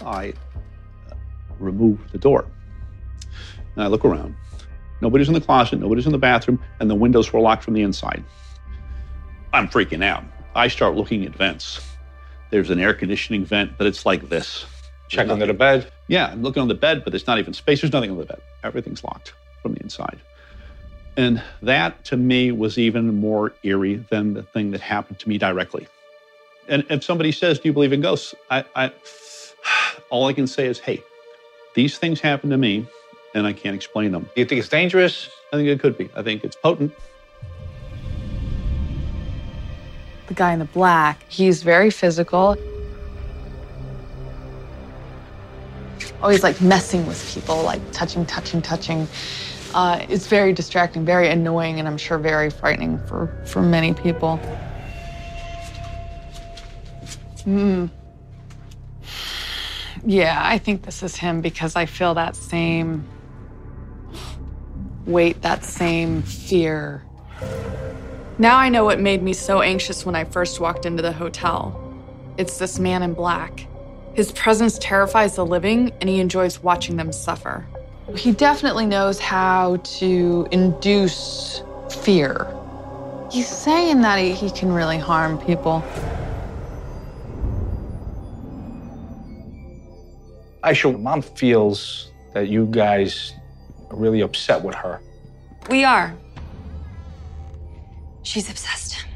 I 0.05 0.35
uh, 1.11 1.15
remove 1.59 2.11
the 2.13 2.19
door. 2.19 2.47
And 3.75 3.85
I 3.85 3.89
look 3.89 4.05
around. 4.05 4.35
Nobody's 5.01 5.29
in 5.29 5.35
the 5.35 5.41
closet, 5.41 5.81
nobody's 5.81 6.07
in 6.07 6.13
the 6.13 6.19
bathroom, 6.19 6.63
and 6.81 6.89
the 6.89 6.95
windows 6.95 7.33
were 7.33 7.41
locked 7.41 7.65
from 7.65 7.75
the 7.75 7.83
inside. 7.83 8.23
I'm 9.53 9.69
freaking 9.69 10.05
out. 10.05 10.25
I 10.55 10.69
start 10.69 10.95
looking 10.95 11.25
at 11.27 11.35
vents. 11.35 11.81
There's 12.55 12.71
an 12.71 12.79
air 12.79 12.95
conditioning 12.95 13.45
vent, 13.45 13.77
but 13.77 13.89
it's 13.89 14.07
like 14.07 14.29
this. 14.29 14.65
Check 15.09 15.29
under 15.29 15.45
the 15.45 15.53
bed. 15.53 15.91
Yeah, 16.07 16.29
I'm 16.29 16.41
looking 16.41 16.63
on 16.63 16.69
the 16.69 16.77
bed, 16.77 17.03
but 17.03 17.11
there's 17.11 17.27
not 17.27 17.41
even 17.41 17.53
space. 17.53 17.81
There's 17.81 17.93
nothing 17.93 18.13
on 18.13 18.17
the 18.17 18.27
bed. 18.27 18.41
Everything's 18.63 19.03
locked 19.03 19.33
from 19.61 19.75
the 19.75 19.83
inside. 19.83 20.21
And 21.17 21.43
that 21.63 22.05
to 22.05 22.17
me 22.17 22.53
was 22.53 22.79
even 22.79 23.13
more 23.17 23.55
eerie 23.65 23.97
than 23.97 24.35
the 24.35 24.45
thing 24.45 24.71
that 24.71 24.81
happened 24.81 25.19
to 25.19 25.29
me 25.29 25.37
directly. 25.37 25.89
And 26.69 26.85
if 26.91 27.03
somebody 27.03 27.33
says, 27.33 27.59
Do 27.59 27.69
you 27.69 27.73
believe 27.73 27.93
in 27.93 28.01
ghosts? 28.01 28.37
I, 28.49 28.65
I 28.77 28.93
all 30.11 30.27
I 30.27 30.33
can 30.33 30.47
say 30.47 30.69
is, 30.69 30.79
hey, 30.79 31.03
these 31.75 31.99
things 31.99 32.21
happen 32.21 32.51
to 32.51 32.57
me 32.57 32.87
and 33.35 33.49
I 33.49 33.53
can't 33.53 33.75
explain 33.75 34.13
them. 34.13 34.31
Do 34.37 34.43
you 34.43 34.45
think 34.45 34.61
it's 34.61 34.69
dangerous? 34.69 35.29
I 35.53 35.57
think 35.57 35.69
it 35.69 35.81
could 35.81 35.99
be. 35.99 36.09
I 36.15 36.23
think 36.23 36.45
it's 36.45 36.55
potent. 36.55 36.93
The 40.27 40.35
guy 40.35 40.53
in 40.53 40.59
the 40.59 40.65
black, 40.65 41.23
he's 41.29 41.63
very 41.63 41.91
physical. 41.91 42.57
Always 46.23 46.43
like 46.43 46.61
messing 46.61 47.07
with 47.07 47.31
people, 47.33 47.63
like 47.63 47.81
touching, 47.93 48.25
touching, 48.25 48.63
touching. 48.63 49.07
Uh, 49.75 50.07
it's 50.09 50.27
very 50.27 50.53
distracting, 50.53 51.05
very 51.05 51.29
annoying, 51.29 51.79
and 51.79 51.89
I'm 51.89 51.99
sure 51.99 52.17
very 52.17 52.49
frightening 52.49 52.99
for, 53.07 53.27
for 53.45 53.61
many 53.61 53.93
people. 53.93 54.37
Hmm. 57.43 57.87
Yeah, 60.07 60.41
I 60.43 60.59
think 60.59 60.83
this 60.83 61.03
is 61.03 61.17
him 61.17 61.41
because 61.41 61.77
I 61.77 61.87
feel 61.87 62.15
that 62.15 62.37
same 62.37 63.07
weight, 65.07 65.43
that 65.43 65.65
same 65.65 66.23
fear. 66.23 67.03
Now 68.37 68.57
I 68.59 68.69
know 68.69 68.85
what 68.85 68.99
made 68.99 69.23
me 69.23 69.33
so 69.33 69.63
anxious 69.63 70.05
when 70.05 70.17
I 70.17 70.25
first 70.25 70.59
walked 70.59 70.87
into 70.87 71.03
the 71.03 71.13
hotel. 71.13 71.81
It's 72.37 72.59
this 72.59 72.81
man 72.81 73.05
in 73.05 73.15
black. 73.15 73.69
His 74.15 74.33
presence 74.33 74.77
terrifies 74.79 75.37
the 75.37 75.47
living, 75.47 75.93
and 76.01 76.11
he 76.11 76.19
enjoys 76.19 76.61
watching 76.61 76.97
them 76.97 77.13
suffer. 77.13 77.65
He 78.17 78.33
definitely 78.33 78.87
knows 78.87 79.21
how 79.21 79.77
to 79.77 80.49
induce 80.51 81.63
fear. 82.03 82.53
He's 83.31 83.49
saying 83.49 84.01
that 84.01 84.19
he, 84.19 84.33
he 84.33 84.51
can 84.51 84.73
really 84.73 84.99
harm 84.99 85.39
people. 85.39 85.85
Aisha, 90.65 91.01
mom 91.01 91.23
feels 91.23 92.11
that 92.33 92.49
you 92.49 92.67
guys 92.67 93.33
are 93.91 93.97
really 93.97 94.23
upset 94.23 94.61
with 94.61 94.75
her. 94.75 95.01
We 95.71 95.85
are. 95.85 96.17
She's 98.25 98.51
obsessed. 98.51 99.07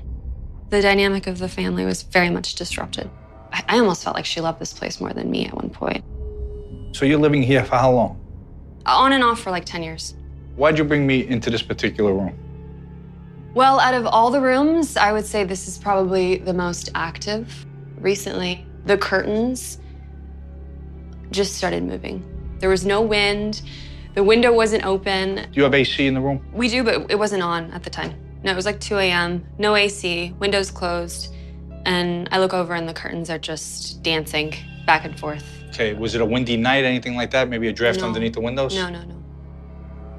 The 0.69 0.83
dynamic 0.83 1.27
of 1.27 1.39
the 1.39 1.49
family 1.49 1.85
was 1.85 2.03
very 2.03 2.29
much 2.29 2.55
disrupted. 2.55 3.11
I, 3.53 3.65
I 3.69 3.79
almost 3.79 4.05
felt 4.05 4.15
like 4.15 4.27
she 4.27 4.41
loved 4.41 4.61
this 4.61 4.73
place 4.73 5.01
more 5.01 5.13
than 5.13 5.31
me 5.31 5.47
at 5.47 5.55
one 5.55 5.71
point. 5.71 6.05
So 6.93 7.07
you're 7.07 7.19
living 7.19 7.43
here 7.43 7.65
for 7.65 7.77
how 7.77 7.91
long? 7.91 8.21
On 8.85 9.13
and 9.13 9.25
off 9.25 9.41
for 9.41 9.51
like 9.51 9.65
10 9.65 9.83
years. 9.83 10.15
Why'd 10.57 10.79
you 10.79 10.85
bring 10.85 11.07
me 11.07 11.27
into 11.27 11.51
this 11.51 11.63
particular 11.63 12.13
room? 12.13 12.39
Well, 13.55 13.81
out 13.81 13.95
of 13.95 14.07
all 14.07 14.31
the 14.31 14.41
rooms, 14.41 14.97
I 14.99 15.11
would 15.13 15.25
say 15.25 15.43
this 15.43 15.67
is 15.67 15.79
probably 15.79 16.37
the 16.37 16.53
most 16.53 16.91
active. 16.95 17.67
Recently, 17.97 18.67
the 18.85 18.99
curtains 18.99 19.79
just 21.31 21.55
started 21.55 21.83
moving. 21.83 22.23
There 22.59 22.69
was 22.69 22.85
no 22.85 23.01
wind. 23.01 23.63
The 24.15 24.23
window 24.23 24.53
wasn't 24.53 24.85
open. 24.85 25.37
Do 25.37 25.49
you 25.53 25.63
have 25.63 25.75
AC 25.75 26.07
in 26.07 26.13
the 26.13 26.21
room? 26.21 26.47
We 26.53 26.69
do, 26.69 26.85
but 26.85 27.11
it 27.11 27.19
wasn't 27.19 27.43
on 27.43 27.71
at 27.71 27.85
the 27.85 27.91
time. 27.91 28.15
No, 28.45 28.53
it 28.53 28.57
was 28.57 28.67
like 28.67 28.81
2 28.81 28.97
a.m., 28.99 29.47
no 29.59 29.75
AC, 29.75 30.35
windows 30.39 30.71
closed. 30.71 31.35
And 31.85 32.29
I 32.31 32.39
look 32.39 32.55
over 32.55 32.75
and 32.75 32.89
the 32.89 32.95
curtains 32.95 33.31
are 33.31 33.39
just 33.39 34.03
dancing 34.03 34.55
back 34.87 35.05
and 35.05 35.19
forth. 35.19 35.45
Okay, 35.71 35.95
was 35.95 36.15
it 36.15 36.21
a 36.21 36.25
windy 36.25 36.57
night, 36.57 36.85
anything 36.85 37.17
like 37.17 37.31
that? 37.33 37.49
Maybe 37.49 37.69
a 37.69 37.73
draft 37.73 38.01
No. 38.01 38.07
underneath 38.07 38.35
the 38.35 38.41
windows? 38.41 38.75
No, 38.75 38.89
no, 38.89 39.03
no. 39.03 39.23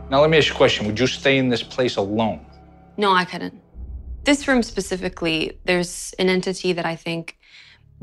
Now 0.09 0.21
let 0.21 0.29
me 0.29 0.37
ask 0.37 0.47
you 0.47 0.53
a 0.53 0.57
question. 0.57 0.85
Would 0.87 0.99
you 0.99 1.07
stay 1.07 1.37
in 1.37 1.49
this 1.49 1.61
place 1.63 1.95
alone? 1.97 2.45
No, 2.97 3.11
I 3.11 3.25
couldn't. 3.25 3.61
This 4.23 4.47
room 4.47 4.63
specifically, 4.63 5.59
there's 5.65 6.13
an 6.19 6.29
entity 6.29 6.73
that 6.73 6.85
I 6.85 6.95
think 6.95 7.37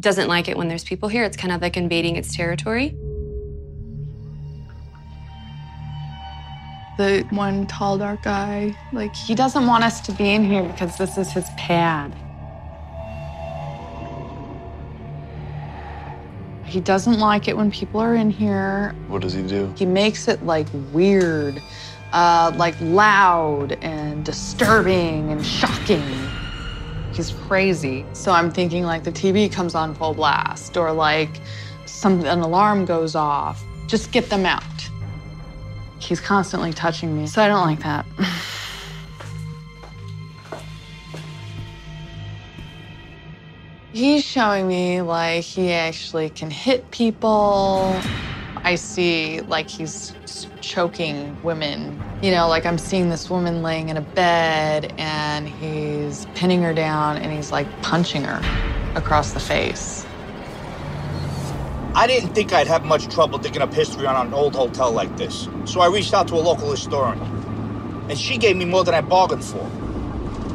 doesn't 0.01 0.29
like 0.29 0.49
it 0.49 0.57
when 0.57 0.69
there's 0.69 0.85
people 0.85 1.09
here. 1.09 1.25
It's 1.25 1.37
kind 1.37 1.53
of 1.53 1.61
like 1.63 1.77
invading 1.77 2.17
its 2.17 2.35
territory. 2.35 2.97
The 6.97 7.27
one 7.31 7.67
tall, 7.67 7.99
dark 7.99 8.23
guy, 8.23 8.75
like, 8.93 9.15
he 9.15 9.35
doesn't 9.35 9.67
want 9.67 9.85
us 9.85 10.01
to 10.03 10.13
be 10.13 10.31
in 10.31 10.45
here 10.45 10.63
because 10.63 10.97
this 10.97 11.19
is 11.19 11.31
his 11.31 11.47
pad. 11.59 12.15
He 16.65 16.81
doesn't 16.81 17.19
like 17.19 17.49
it 17.49 17.57
when 17.57 17.71
people 17.71 18.01
are 18.01 18.15
in 18.15 18.31
here. 18.31 18.95
What 19.09 19.23
does 19.23 19.35
he 19.35 19.43
do? 19.43 19.73
He 19.77 19.87
makes 19.87 20.27
it 20.27 20.45
like 20.45 20.67
weird, 20.93 21.63
uh, 22.13 22.53
like 22.57 22.75
loud 22.81 23.73
and 23.83 24.25
disturbing 24.25 25.31
and 25.31 25.45
shocking. 25.45 26.03
He's 27.13 27.31
crazy. 27.31 28.05
So 28.13 28.33
I'm 28.33 28.51
thinking 28.51 28.85
like 28.85 29.05
the 29.05 29.13
TV 29.13 29.51
comes 29.51 29.75
on 29.75 29.95
full 29.95 30.13
blast 30.15 30.77
or 30.77 30.93
like 30.93 31.41
some 31.87 32.25
an 32.25 32.41
alarm 32.41 32.85
goes 32.85 33.15
off. 33.15 33.63
Just 33.87 34.13
get 34.13 34.29
them 34.29 34.45
out. 34.45 34.63
He's 35.99 36.21
constantly 36.21 36.73
touching 36.73 37.17
me, 37.17 37.27
so 37.27 37.43
I 37.43 37.49
don't 37.49 37.67
like 37.67 37.81
that. 37.81 38.07
He's 43.97 44.25
showing 44.25 44.69
me 44.69 45.01
like 45.01 45.43
he 45.43 45.73
actually 45.73 46.29
can 46.29 46.51
hit 46.51 46.91
people. 46.91 47.99
I 48.57 48.75
see 48.75 49.41
like 49.41 49.71
he's 49.71 50.13
choking 50.61 51.43
women. 51.43 52.03
You 52.23 52.33
know, 52.33 52.47
like 52.47 52.67
I'm 52.67 52.77
seeing 52.77 53.09
this 53.09 53.31
woman 53.31 53.63
laying 53.63 53.89
in 53.89 53.97
a 53.97 54.03
bed 54.03 54.93
and 54.99 55.49
he's 55.49 56.27
pinning 56.35 56.63
her 56.63 56.75
down 56.75 57.17
and 57.17 57.33
he's 57.33 57.51
like 57.51 57.67
punching 57.81 58.25
her 58.25 58.43
across 58.97 59.33
the 59.33 59.41
face. 59.41 60.06
I 61.97 62.07
didn't 62.07 62.35
think 62.35 62.53
I'd 62.53 62.67
have 62.67 62.85
much 62.85 63.09
trouble 63.09 63.39
digging 63.39 63.63
up 63.63 63.73
history 63.73 64.07
on 64.07 64.27
an 64.27 64.35
old 64.35 64.55
hotel 64.55 64.93
like 64.93 65.17
this. 65.17 65.49
So 65.65 65.81
I 65.81 65.89
reached 65.89 66.13
out 66.13 66.29
to 66.29 66.35
a 66.35 66.45
local 66.51 66.71
historian. 66.71 67.19
And 68.11 68.19
she 68.19 68.37
gave 68.37 68.55
me 68.55 68.67
more 68.67 68.85
than 68.85 68.93
I 68.93 69.01
bargained 69.01 69.43
for. 69.43 69.67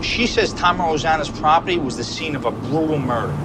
She 0.03 0.27
says 0.27 0.53
Tom 0.53 0.79
Rosanna's 0.79 1.31
property 1.31 1.79
was 1.79 1.97
the 1.97 2.03
scene 2.03 2.35
of 2.35 2.45
a 2.45 2.51
brutal 2.51 2.99
murder. 2.99 3.35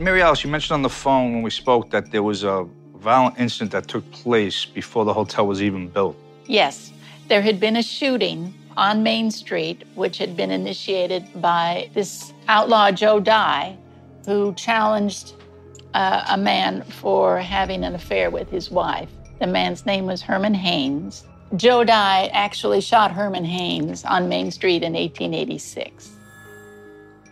Mary 0.00 0.22
Alice, 0.22 0.42
you 0.42 0.50
mentioned 0.50 0.74
on 0.74 0.82
the 0.82 0.88
phone 0.88 1.34
when 1.34 1.42
we 1.42 1.50
spoke 1.50 1.90
that 1.90 2.10
there 2.10 2.24
was 2.24 2.42
a 2.42 2.66
violent 2.96 3.38
incident 3.38 3.70
that 3.70 3.86
took 3.86 4.10
place 4.10 4.64
before 4.64 5.04
the 5.04 5.14
hotel 5.14 5.46
was 5.46 5.62
even 5.62 5.86
built. 5.86 6.16
Yes, 6.46 6.92
there 7.28 7.42
had 7.42 7.60
been 7.60 7.76
a 7.76 7.82
shooting 7.84 8.54
on 8.76 9.02
Main 9.02 9.30
Street, 9.30 9.84
which 9.94 10.18
had 10.18 10.36
been 10.36 10.50
initiated 10.50 11.24
by 11.40 11.90
this 11.94 12.32
outlaw 12.48 12.90
Joe 12.90 13.20
Dye, 13.20 13.76
who 14.26 14.54
challenged 14.54 15.34
uh, 15.94 16.24
a 16.28 16.36
man 16.38 16.82
for 16.84 17.38
having 17.38 17.84
an 17.84 17.94
affair 17.94 18.30
with 18.30 18.48
his 18.50 18.70
wife. 18.70 19.08
The 19.40 19.46
man's 19.46 19.86
name 19.86 20.06
was 20.06 20.22
Herman 20.22 20.54
Haynes. 20.54 21.24
Joe 21.56 21.82
Dye 21.82 22.30
actually 22.32 22.80
shot 22.80 23.10
Herman 23.10 23.44
Haynes 23.44 24.04
on 24.04 24.28
Main 24.28 24.50
Street 24.50 24.82
in 24.82 24.92
1886. 24.92 26.10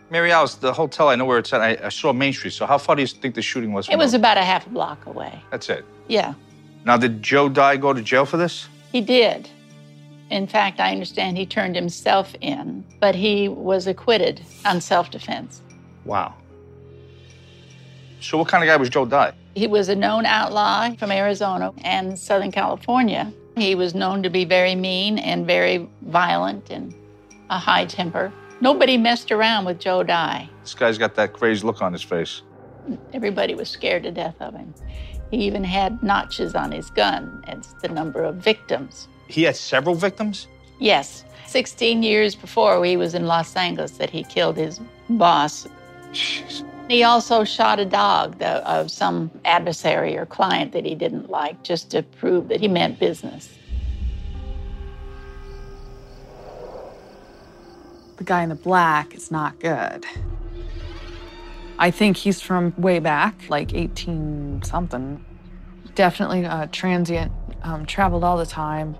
Mary 0.09 0.31
Alice, 0.31 0.55
the 0.55 0.73
hotel, 0.73 1.07
I 1.09 1.15
know 1.15 1.25
where 1.25 1.37
it's 1.37 1.53
at. 1.53 1.61
I, 1.61 1.77
I 1.83 1.89
saw 1.89 2.11
Main 2.11 2.33
Street. 2.33 2.51
So 2.51 2.65
how 2.65 2.77
far 2.79 2.95
do 2.95 3.01
you 3.03 3.07
think 3.07 3.35
the 3.35 3.41
shooting 3.43 3.71
was? 3.73 3.85
From 3.85 3.93
It 3.93 3.97
was 3.97 4.11
the- 4.11 4.17
about 4.17 4.37
a 4.37 4.43
half 4.43 4.65
a 4.65 4.69
block 4.71 5.05
away. 5.05 5.39
That's 5.51 5.69
it. 5.69 5.85
Yeah, 6.07 6.33
Now, 6.83 6.97
did 6.97 7.21
Joe 7.21 7.47
Dye 7.49 7.77
go 7.77 7.93
to 7.93 8.01
jail 8.01 8.25
for 8.25 8.37
this? 8.37 8.67
he 8.91 9.01
did. 9.01 9.47
In 10.29 10.45
fact, 10.45 10.79
I 10.79 10.91
understand 10.91 11.37
he 11.37 11.45
turned 11.45 11.75
himself 11.75 12.35
in, 12.41 12.83
but 12.99 13.15
he 13.15 13.47
was 13.47 13.87
acquitted 13.87 14.41
on 14.65 14.79
self 14.81 15.09
defense. 15.09 15.61
Wow. 16.05 16.35
So 18.21 18.37
what 18.37 18.47
kind 18.47 18.63
of 18.63 18.67
guy 18.67 18.75
was 18.75 18.89
Joe 18.89 19.05
Dye? 19.05 19.33
He 19.55 19.67
was 19.67 19.89
a 19.89 19.95
known 19.95 20.25
outlaw 20.25 20.93
from 20.95 21.11
Arizona 21.11 21.73
and 21.83 22.17
Southern 22.17 22.51
California. 22.51 23.33
He 23.55 23.75
was 23.75 23.95
known 23.95 24.23
to 24.23 24.29
be 24.29 24.45
very 24.45 24.75
mean 24.75 25.17
and 25.17 25.47
very 25.47 25.89
violent 26.03 26.69
and 26.69 26.93
a 27.49 27.57
high 27.57 27.85
temper. 27.85 28.31
Nobody 28.61 28.97
messed 28.97 29.31
around 29.31 29.65
with 29.65 29.79
Joe 29.79 30.03
Dye. 30.03 30.49
This 30.61 30.73
guy's 30.75 30.97
got 30.97 31.15
that 31.15 31.33
crazy 31.33 31.65
look 31.65 31.81
on 31.81 31.93
his 31.93 32.03
face. 32.03 32.41
Everybody 33.13 33.55
was 33.55 33.69
scared 33.69 34.03
to 34.03 34.11
death 34.11 34.35
of 34.39 34.53
him. 34.53 34.73
He 35.31 35.37
even 35.37 35.63
had 35.63 36.01
notches 36.03 36.55
on 36.55 36.71
his 36.71 36.89
gun 36.89 37.43
as 37.47 37.73
the 37.81 37.87
number 37.89 38.23
of 38.23 38.35
victims. 38.35 39.07
He 39.29 39.43
had 39.43 39.55
several 39.55 39.95
victims? 39.95 40.47
Yes. 40.79 41.23
16 41.45 42.03
years 42.03 42.35
before 42.35 42.83
he 42.83 42.97
was 42.97 43.13
in 43.13 43.25
Los 43.25 43.55
Angeles 43.55 43.91
that 43.91 44.09
he 44.09 44.23
killed 44.23 44.57
his 44.57 44.79
boss. 45.09 45.67
Jeez. 46.11 46.65
He 46.89 47.03
also 47.03 47.43
shot 47.43 47.79
a 47.79 47.85
dog 47.85 48.41
of 48.41 48.89
some 48.89 49.29
adversary 49.45 50.17
or 50.17 50.25
client 50.25 50.71
that 50.71 50.85
he 50.85 50.95
didn't 50.95 51.29
like 51.29 51.61
just 51.61 51.91
to 51.91 52.01
prove 52.01 52.47
that 52.47 52.59
he 52.59 52.67
meant 52.67 52.99
business. 52.99 53.49
The 58.17 58.23
guy 58.23 58.41
in 58.41 58.49
the 58.49 58.55
black 58.55 59.13
is 59.13 59.29
not 59.29 59.59
good. 59.59 60.05
I 61.77 61.91
think 61.91 62.17
he's 62.17 62.41
from 62.41 62.73
way 62.77 62.97
back, 62.97 63.35
like 63.49 63.75
18 63.75 64.63
something. 64.63 65.23
Definitely 65.93 66.45
uh, 66.45 66.67
transient, 66.71 67.31
um, 67.61 67.85
traveled 67.85 68.23
all 68.23 68.37
the 68.37 68.45
time. 68.47 68.95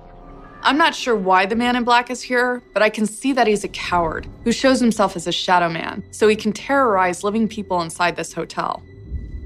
I'm 0.62 0.78
not 0.78 0.94
sure 0.94 1.16
why 1.16 1.46
the 1.46 1.56
man 1.56 1.78
in 1.78 1.86
black 1.86 2.10
is 2.10 2.22
here, 2.22 2.62
but 2.74 2.84
I 2.84 2.90
can 2.90 3.06
see 3.06 3.32
that 3.32 3.48
he's 3.48 3.64
a 3.64 3.70
coward 3.70 4.28
who 4.44 4.52
shows 4.52 4.82
himself 4.82 5.16
as 5.16 5.26
a 5.26 5.32
shadow 5.32 5.70
man 5.70 6.04
so 6.12 6.28
he 6.28 6.36
can 6.36 6.52
terrorize 6.52 7.24
living 7.24 7.48
people 7.48 7.82
inside 7.82 8.18
this 8.18 8.34
hotel. 8.34 8.84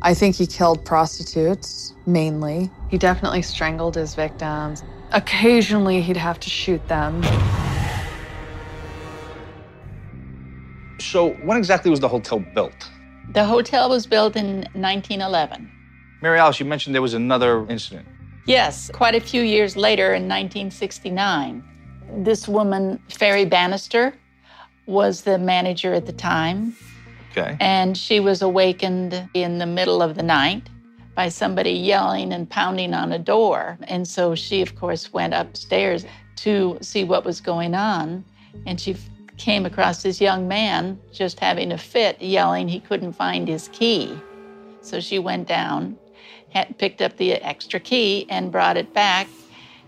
I 0.02 0.16
think 0.16 0.36
he 0.36 0.48
killed 0.48 0.84
prostitutes, 0.84 1.94
mainly. 2.08 2.70
He 2.90 2.98
definitely 2.98 3.44
strangled 3.44 3.96
his 3.96 4.16
victims. 4.16 4.84
Occasionally, 5.12 6.02
he'd 6.02 6.18
have 6.18 6.40
to 6.40 6.50
shoot 6.50 6.86
them. 6.88 7.24
So, 11.00 11.34
when 11.46 11.58
exactly 11.58 11.92
was 11.92 12.00
the 12.00 12.10
hotel 12.10 12.44
built? 12.56 12.90
The 13.34 13.46
hotel 13.46 13.90
was 13.90 14.08
built 14.08 14.36
in 14.36 14.58
1911. 14.74 15.72
Mary 16.22 16.40
Alice, 16.40 16.60
you 16.60 16.66
mentioned 16.66 16.96
there 16.96 17.02
was 17.02 17.14
another 17.14 17.70
incident. 17.70 18.08
Yes, 18.46 18.92
quite 18.94 19.16
a 19.16 19.22
few 19.22 19.42
years 19.42 19.78
later 19.78 20.08
in 20.08 20.24
1969. 20.24 21.64
This 22.18 22.48
woman, 22.48 23.02
Fairy 23.10 23.46
Bannister, 23.46 24.14
was 24.86 25.22
the 25.22 25.38
manager 25.38 25.94
at 25.94 26.06
the 26.06 26.14
time. 26.14 26.76
Okay. 27.32 27.58
And 27.60 27.98
she 27.98 28.20
was 28.20 28.42
awakened 28.42 29.30
in 29.34 29.58
the 29.58 29.66
middle 29.66 30.02
of 30.02 30.16
the 30.16 30.24
night 30.24 30.70
by 31.16 31.30
somebody 31.30 31.72
yelling 31.72 32.34
and 32.34 32.50
pounding 32.50 32.94
on 32.94 33.14
a 33.14 33.20
door. 33.20 33.78
And 33.84 34.08
so 34.08 34.36
she, 34.36 34.62
of 34.62 34.76
course, 34.76 35.14
went 35.14 35.34
upstairs 35.34 36.06
to 36.38 36.78
see 36.82 37.04
what 37.04 37.24
was 37.24 37.40
going 37.40 37.74
on. 37.74 38.26
And 38.66 38.80
she 38.80 38.98
came 39.38 39.66
across 39.66 40.04
this 40.04 40.20
young 40.20 40.48
man 40.48 41.00
just 41.12 41.40
having 41.40 41.72
a 41.72 41.78
fit, 41.78 42.22
yelling 42.22 42.68
he 42.68 42.80
couldn't 42.80 43.14
find 43.14 43.48
his 43.48 43.70
key. 43.70 44.16
So 44.82 45.00
she 45.00 45.18
went 45.18 45.48
down, 45.48 45.98
had, 46.54 46.78
picked 46.78 47.02
up 47.02 47.18
the 47.18 47.34
extra 47.34 47.80
key, 47.80 48.26
and 48.30 48.52
brought 48.52 48.78
it 48.78 48.94
back. 48.94 49.28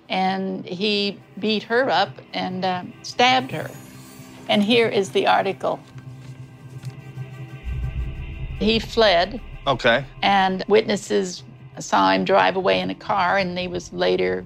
And 0.09 0.65
he 0.65 1.19
beat 1.39 1.63
her 1.63 1.89
up 1.89 2.09
and 2.33 2.63
uh, 2.63 2.83
stabbed 3.03 3.51
her. 3.51 3.69
And 4.49 4.63
here 4.63 4.87
is 4.87 5.09
the 5.11 5.27
article. 5.27 5.79
He 8.59 8.79
fled. 8.79 9.41
Okay. 9.67 10.05
And 10.21 10.63
witnesses 10.67 11.43
saw 11.79 12.11
him 12.11 12.23
drive 12.23 12.55
away 12.55 12.79
in 12.79 12.89
a 12.89 12.95
car, 12.95 13.37
and 13.37 13.57
he 13.57 13.67
was 13.67 13.91
later 13.91 14.45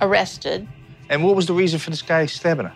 arrested. 0.00 0.68
And 1.08 1.24
what 1.24 1.34
was 1.34 1.46
the 1.46 1.54
reason 1.54 1.78
for 1.78 1.90
this 1.90 2.02
guy 2.02 2.26
stabbing 2.26 2.66
her? 2.66 2.74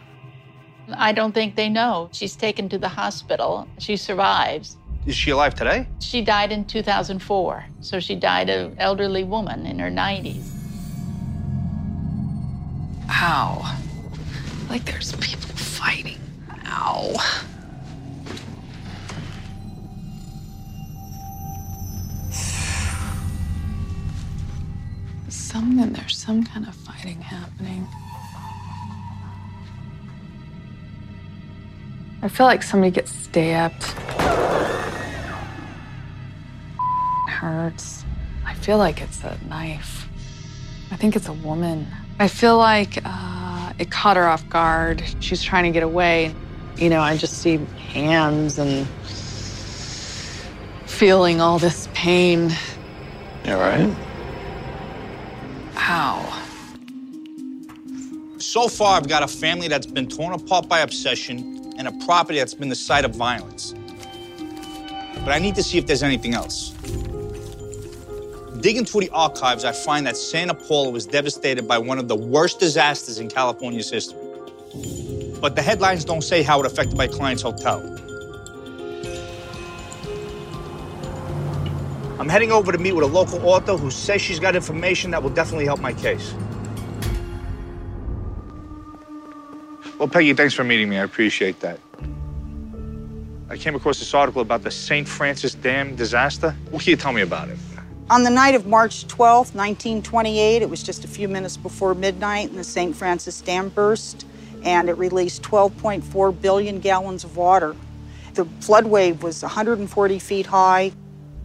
I 0.96 1.12
don't 1.12 1.32
think 1.32 1.56
they 1.56 1.68
know. 1.68 2.08
She's 2.12 2.36
taken 2.36 2.68
to 2.70 2.78
the 2.78 2.88
hospital. 2.88 3.68
She 3.78 3.96
survives. 3.96 4.76
Is 5.06 5.14
she 5.14 5.30
alive 5.30 5.54
today? 5.54 5.86
She 6.00 6.22
died 6.22 6.50
in 6.50 6.64
2004. 6.64 7.64
So 7.80 8.00
she 8.00 8.14
died 8.14 8.48
an 8.48 8.74
elderly 8.78 9.22
woman 9.22 9.66
in 9.66 9.78
her 9.78 9.90
90s. 9.90 10.50
Ow. 13.10 13.80
Like 14.70 14.84
there's 14.86 15.12
people 15.16 15.50
fighting. 15.50 16.18
Ow. 16.66 17.14
Something, 25.28 25.92
there's 25.92 26.16
some 26.16 26.44
kind 26.44 26.66
of 26.66 26.74
fighting 26.74 27.20
happening. 27.20 27.86
I 32.22 32.28
feel 32.28 32.46
like 32.46 32.62
somebody 32.62 32.90
gets 32.90 33.12
stabbed. 33.12 33.84
It 37.34 37.38
hurts. 37.38 38.04
I 38.46 38.54
feel 38.54 38.78
like 38.78 39.00
it's 39.00 39.24
a 39.24 39.36
knife. 39.48 40.08
I 40.92 40.96
think 40.96 41.16
it's 41.16 41.26
a 41.26 41.32
woman. 41.32 41.84
I 42.20 42.28
feel 42.28 42.56
like 42.58 42.98
uh, 43.04 43.72
it 43.76 43.90
caught 43.90 44.16
her 44.16 44.28
off 44.28 44.48
guard. 44.48 45.02
She's 45.18 45.42
trying 45.42 45.64
to 45.64 45.72
get 45.72 45.82
away. 45.82 46.32
You 46.76 46.90
know, 46.90 47.00
I 47.00 47.16
just 47.16 47.38
see 47.38 47.56
hands 47.88 48.60
and 48.60 48.86
feeling 50.86 51.40
all 51.40 51.58
this 51.58 51.88
pain. 51.92 52.50
You 53.44 53.54
all 53.54 53.58
right? 53.58 53.96
Ow. 55.76 56.40
So 58.38 58.68
far, 58.68 58.96
I've 58.96 59.08
got 59.08 59.24
a 59.24 59.28
family 59.28 59.66
that's 59.66 59.86
been 59.86 60.06
torn 60.06 60.34
apart 60.34 60.68
by 60.68 60.80
obsession 60.80 61.72
and 61.78 61.88
a 61.88 61.92
property 62.06 62.38
that's 62.38 62.54
been 62.54 62.68
the 62.68 62.76
site 62.76 63.04
of 63.04 63.16
violence. 63.16 63.74
But 65.24 65.30
I 65.30 65.40
need 65.40 65.56
to 65.56 65.64
see 65.64 65.78
if 65.78 65.86
there's 65.86 66.04
anything 66.04 66.34
else. 66.34 66.73
Digging 68.64 68.86
through 68.86 69.02
the 69.02 69.10
archives, 69.10 69.62
I 69.66 69.72
find 69.72 70.06
that 70.06 70.16
Santa 70.16 70.54
Paula 70.54 70.88
was 70.88 71.04
devastated 71.04 71.68
by 71.68 71.76
one 71.76 71.98
of 71.98 72.08
the 72.08 72.16
worst 72.16 72.58
disasters 72.58 73.18
in 73.18 73.28
California's 73.28 73.90
history. 73.90 74.18
But 75.38 75.54
the 75.54 75.60
headlines 75.60 76.02
don't 76.02 76.22
say 76.22 76.42
how 76.42 76.60
it 76.60 76.64
affected 76.64 76.96
my 76.96 77.06
client's 77.06 77.42
hotel. 77.42 77.82
I'm 82.18 82.30
heading 82.30 82.52
over 82.52 82.72
to 82.72 82.78
meet 82.78 82.92
with 82.92 83.04
a 83.04 83.06
local 83.06 83.46
author 83.46 83.76
who 83.76 83.90
says 83.90 84.22
she's 84.22 84.40
got 84.40 84.56
information 84.56 85.10
that 85.10 85.22
will 85.22 85.28
definitely 85.28 85.66
help 85.66 85.80
my 85.80 85.92
case. 85.92 86.32
Well, 89.98 90.08
Peggy, 90.08 90.32
thanks 90.32 90.54
for 90.54 90.64
meeting 90.64 90.88
me. 90.88 90.96
I 90.96 91.02
appreciate 91.02 91.60
that. 91.60 91.80
I 93.50 93.58
came 93.58 93.74
across 93.74 93.98
this 93.98 94.14
article 94.14 94.40
about 94.40 94.62
the 94.62 94.70
St. 94.70 95.06
Francis 95.06 95.52
Dam 95.54 95.96
disaster. 95.96 96.56
What 96.70 96.82
can 96.82 96.92
you 96.92 96.96
tell 96.96 97.12
me 97.12 97.20
about 97.20 97.50
it? 97.50 97.58
On 98.10 98.22
the 98.22 98.28
night 98.28 98.54
of 98.54 98.66
March 98.66 99.06
12, 99.06 99.54
1928, 99.54 100.60
it 100.60 100.68
was 100.68 100.82
just 100.82 101.06
a 101.06 101.08
few 101.08 101.26
minutes 101.26 101.56
before 101.56 101.94
midnight, 101.94 102.50
and 102.50 102.58
the 102.58 102.64
St. 102.64 102.94
Francis 102.94 103.40
Dam 103.40 103.70
burst, 103.70 104.26
and 104.62 104.90
it 104.90 104.98
released 104.98 105.42
12.4 105.42 106.42
billion 106.42 106.80
gallons 106.80 107.24
of 107.24 107.38
water. 107.38 107.74
The 108.34 108.44
flood 108.60 108.84
wave 108.84 109.22
was 109.22 109.40
140 109.40 110.18
feet 110.18 110.44
high. 110.44 110.92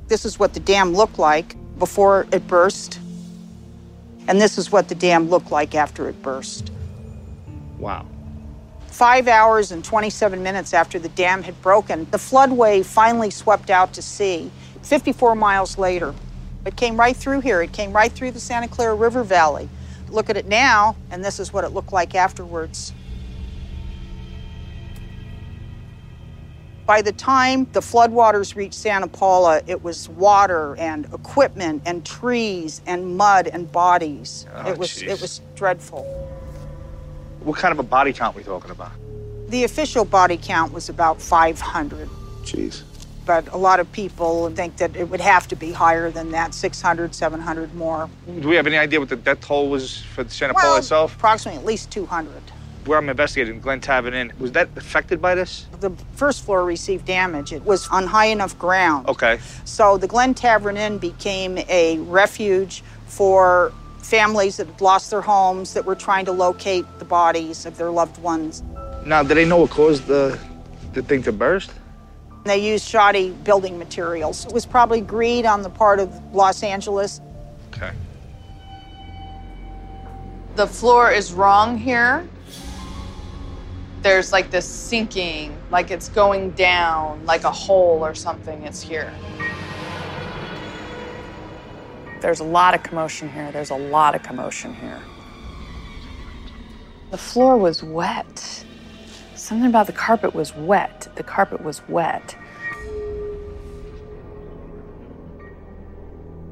This 0.10 0.26
is 0.26 0.38
what 0.38 0.54
the 0.54 0.60
dam 0.60 0.94
looked 0.94 1.18
like 1.18 1.56
before 1.80 2.28
it 2.34 2.46
burst, 2.46 3.00
and 4.28 4.42
this 4.42 4.58
is 4.58 4.70
what 4.70 4.90
the 4.90 4.96
dam 4.96 5.30
looked 5.30 5.52
like 5.52 5.76
after 5.76 6.10
it 6.10 6.22
burst. 6.22 6.74
Wow. 7.78 8.06
Five 8.88 9.30
hours 9.30 9.72
and 9.72 9.86
27 9.86 10.44
minutes 10.44 10.74
after 10.74 11.00
the 11.00 11.10
dam 11.10 11.42
had 11.42 11.62
broken, 11.62 12.06
the 12.12 12.18
flood 12.18 12.52
wave 12.52 12.86
finally 12.86 13.30
swept 13.30 13.70
out 13.70 13.94
to 13.94 14.02
sea 14.02 14.52
54 14.82 15.36
miles 15.36 15.78
later. 15.78 16.14
It 16.66 16.76
came 16.76 17.00
right 17.00 17.16
through 17.16 17.42
here. 17.42 17.62
It 17.62 17.72
came 17.72 17.94
right 17.94 18.12
through 18.12 18.32
the 18.32 18.40
Santa 18.40 18.68
Clara 18.68 18.96
River 18.96 19.24
Valley. 19.24 19.70
Look 20.10 20.30
at 20.30 20.38
it 20.38 20.48
now, 20.48 20.96
and 21.12 21.24
this 21.24 21.40
is 21.40 21.54
what 21.54 21.64
it 21.64 21.70
looked 21.70 21.94
like 21.94 22.16
afterwards. 22.16 22.94
By 26.86 27.04
the 27.04 27.12
time 27.12 27.68
the 27.72 27.82
floodwaters 27.82 28.56
reached 28.56 28.74
Santa 28.74 29.08
Paula, 29.08 29.62
it 29.68 29.84
was 29.84 30.10
water 30.10 30.76
and 30.78 31.06
equipment 31.14 31.84
and 31.86 32.04
trees 32.04 32.82
and 32.88 33.16
mud 33.16 33.48
and 33.48 33.72
bodies. 33.72 34.48
Oh, 34.56 34.72
it 34.72 34.78
was 34.78 34.96
geez. 34.96 35.04
it 35.04 35.22
was 35.22 35.42
dreadful. 35.56 36.04
What 37.42 37.58
kind 37.58 37.72
of 37.72 37.78
a 37.78 37.84
body 37.84 38.12
count 38.12 38.36
are 38.36 38.40
we 38.40 38.44
talking 38.44 38.72
about? 38.72 38.92
The 39.50 39.64
official 39.66 40.04
body 40.04 40.40
count 40.42 40.74
was 40.74 40.90
about 40.90 41.22
500, 41.22 42.10
Jeez. 42.42 42.82
But 43.30 43.48
a 43.54 43.58
lot 43.58 43.80
of 43.80 43.92
people 43.92 44.50
think 44.50 44.78
that 44.78 44.96
it 44.96 45.08
would 45.08 45.22
have 45.22 45.48
to 45.48 45.56
be 45.56 45.72
higher 45.72 46.10
than 46.10 46.32
that 46.32 46.56
600, 46.56 47.14
700 47.14 47.76
more. 47.76 48.10
Do 48.26 48.48
we 48.48 48.56
have 48.56 48.66
any 48.66 48.76
idea 48.76 49.00
what 49.00 49.10
the 49.10 49.18
death 49.18 49.42
toll 49.42 49.70
was 49.70 50.02
for 50.02 50.24
the 50.24 50.32
Santa 50.32 50.56
well, 50.56 50.66
Paula 50.66 50.80
itself? 50.80 51.16
Approximately 51.16 51.60
at 51.60 51.64
least 51.64 51.92
200. 51.92 52.34
Where 52.86 52.98
I'm 52.98 53.08
investigating, 53.08 53.60
Glen 53.60 53.82
Tavern 53.82 54.16
Inn, 54.16 54.34
was 54.40 54.52
that 54.54 54.70
affected 54.76 55.22
by 55.22 55.36
this? 55.36 55.68
The 55.80 55.92
first 56.16 56.44
floor 56.44 56.66
received 56.66 57.06
damage. 57.06 57.54
It 57.54 57.64
was 57.64 57.88
on 57.90 58.08
high 58.08 58.26
enough 58.26 58.58
ground. 58.58 59.08
Okay. 59.08 59.40
So 59.64 60.00
the 60.00 60.08
Glen 60.08 60.34
Tavern 60.34 60.76
Inn 60.76 60.98
became 60.98 61.60
a 61.70 62.00
refuge 62.00 62.82
for 63.06 63.72
families 64.00 64.58
that 64.58 64.66
had 64.66 64.82
lost 64.82 65.12
their 65.12 65.22
homes 65.22 65.76
that 65.76 65.86
were 65.86 65.94
trying 65.94 66.26
to 66.26 66.32
locate 66.32 66.84
the 66.98 67.06
bodies 67.06 67.68
of 67.68 67.78
their 67.78 67.92
loved 67.92 68.18
ones. 68.24 68.64
Now, 69.06 69.22
do 69.22 69.36
they 69.36 69.46
know 69.46 69.58
what 69.58 69.70
caused 69.70 70.08
the 70.08 70.40
the 70.94 71.04
thing 71.04 71.22
to 71.22 71.32
burst? 71.32 71.72
They 72.46 72.58
used 72.58 72.88
shoddy 72.88 73.32
building 73.32 73.78
materials. 73.78 74.46
It 74.46 74.54
was 74.54 74.66
probably 74.66 75.02
greed 75.02 75.46
on 75.46 75.62
the 75.62 75.70
part 75.70 76.00
of 76.00 76.14
Los 76.34 76.64
Angeles. 76.64 77.22
Okay. 77.74 77.92
The 80.56 80.68
floor 80.68 81.12
is 81.12 81.34
wrong 81.34 81.78
here. 81.78 82.28
There's 84.02 84.32
like 84.32 84.50
this 84.50 84.66
sinking, 84.66 85.58
like 85.72 85.92
it's 85.92 86.10
going 86.10 86.52
down, 86.52 87.26
like 87.26 87.44
a 87.44 87.52
hole 87.52 88.04
or 88.04 88.16
something. 88.16 88.64
It's 88.64 88.82
here. 88.82 89.14
There's 92.22 92.40
a 92.40 92.46
lot 92.46 92.74
of 92.74 92.84
commotion 92.84 93.30
here. 93.30 93.52
There's 93.52 93.70
a 93.70 93.78
lot 93.78 94.16
of 94.16 94.24
commotion 94.24 94.74
here. 94.74 95.02
The 97.12 97.18
floor 97.18 97.58
was 97.58 97.84
wet. 97.84 98.66
Something 99.50 99.68
about 99.68 99.88
the 99.88 99.94
carpet 99.94 100.36
was 100.36 100.56
wet. 100.56 101.08
The 101.16 101.24
carpet 101.24 101.64
was 101.64 101.82
wet. 101.90 102.38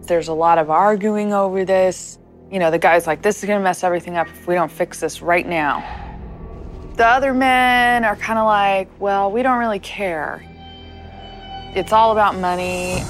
There's 0.07 0.29
a 0.29 0.33
lot 0.33 0.57
of 0.57 0.71
arguing 0.71 1.31
over 1.31 1.63
this. 1.63 2.17
You 2.49 2.57
know, 2.57 2.71
the 2.71 2.79
guy's 2.79 3.05
like, 3.05 3.21
this 3.21 3.43
is 3.43 3.47
gonna 3.47 3.63
mess 3.63 3.83
everything 3.83 4.17
up 4.17 4.27
if 4.27 4.47
we 4.47 4.55
don't 4.55 4.71
fix 4.71 4.99
this 4.99 5.21
right 5.21 5.47
now. 5.47 5.83
The 6.95 7.05
other 7.05 7.35
men 7.35 8.03
are 8.03 8.15
kind 8.15 8.39
of 8.39 8.47
like, 8.47 8.89
well, 8.99 9.31
we 9.31 9.43
don't 9.43 9.59
really 9.59 9.77
care. 9.77 10.43
It's 11.75 11.93
all 11.93 12.13
about 12.13 12.35
money. 12.35 13.03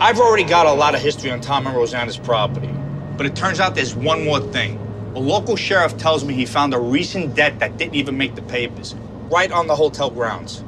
I've 0.00 0.20
already 0.20 0.44
got 0.44 0.66
a 0.66 0.72
lot 0.72 0.94
of 0.94 1.00
history 1.00 1.32
on 1.32 1.40
Tom 1.40 1.66
and 1.66 1.74
Rosanna's 1.74 2.18
property, 2.18 2.70
but 3.16 3.26
it 3.26 3.34
turns 3.34 3.58
out 3.58 3.74
there's 3.74 3.96
one 3.96 4.24
more 4.24 4.38
thing. 4.38 4.78
A 5.14 5.20
local 5.20 5.54
sheriff 5.54 5.96
tells 5.96 6.24
me 6.24 6.34
he 6.34 6.44
found 6.44 6.74
a 6.74 6.78
recent 6.78 7.36
debt 7.36 7.60
that 7.60 7.76
didn't 7.76 7.94
even 7.94 8.18
make 8.18 8.34
the 8.34 8.42
papers, 8.42 8.96
right 9.30 9.52
on 9.52 9.68
the 9.68 9.76
hotel 9.76 10.10
grounds. 10.10 10.64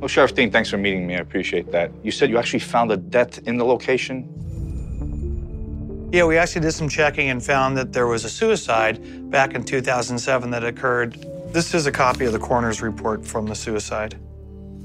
Well, 0.00 0.08
Sheriff 0.08 0.34
Dean, 0.34 0.50
thanks 0.50 0.68
for 0.68 0.78
meeting 0.78 1.06
me. 1.06 1.14
I 1.14 1.20
appreciate 1.20 1.70
that. 1.70 1.92
You 2.02 2.10
said 2.10 2.28
you 2.28 2.38
actually 2.38 2.58
found 2.58 2.90
a 2.90 2.96
debt 2.96 3.38
in 3.46 3.56
the 3.56 3.64
location? 3.64 4.28
Yeah, 6.12 6.24
we 6.24 6.36
actually 6.36 6.62
did 6.62 6.72
some 6.72 6.88
checking 6.88 7.30
and 7.30 7.42
found 7.42 7.76
that 7.76 7.92
there 7.92 8.08
was 8.08 8.24
a 8.24 8.28
suicide 8.28 9.30
back 9.30 9.54
in 9.54 9.64
2007 9.64 10.50
that 10.50 10.64
occurred. 10.64 11.24
This 11.52 11.72
is 11.72 11.86
a 11.86 11.92
copy 11.92 12.24
of 12.24 12.32
the 12.32 12.38
coroner's 12.38 12.82
report 12.82 13.24
from 13.24 13.46
the 13.46 13.54
suicide. 13.54 14.16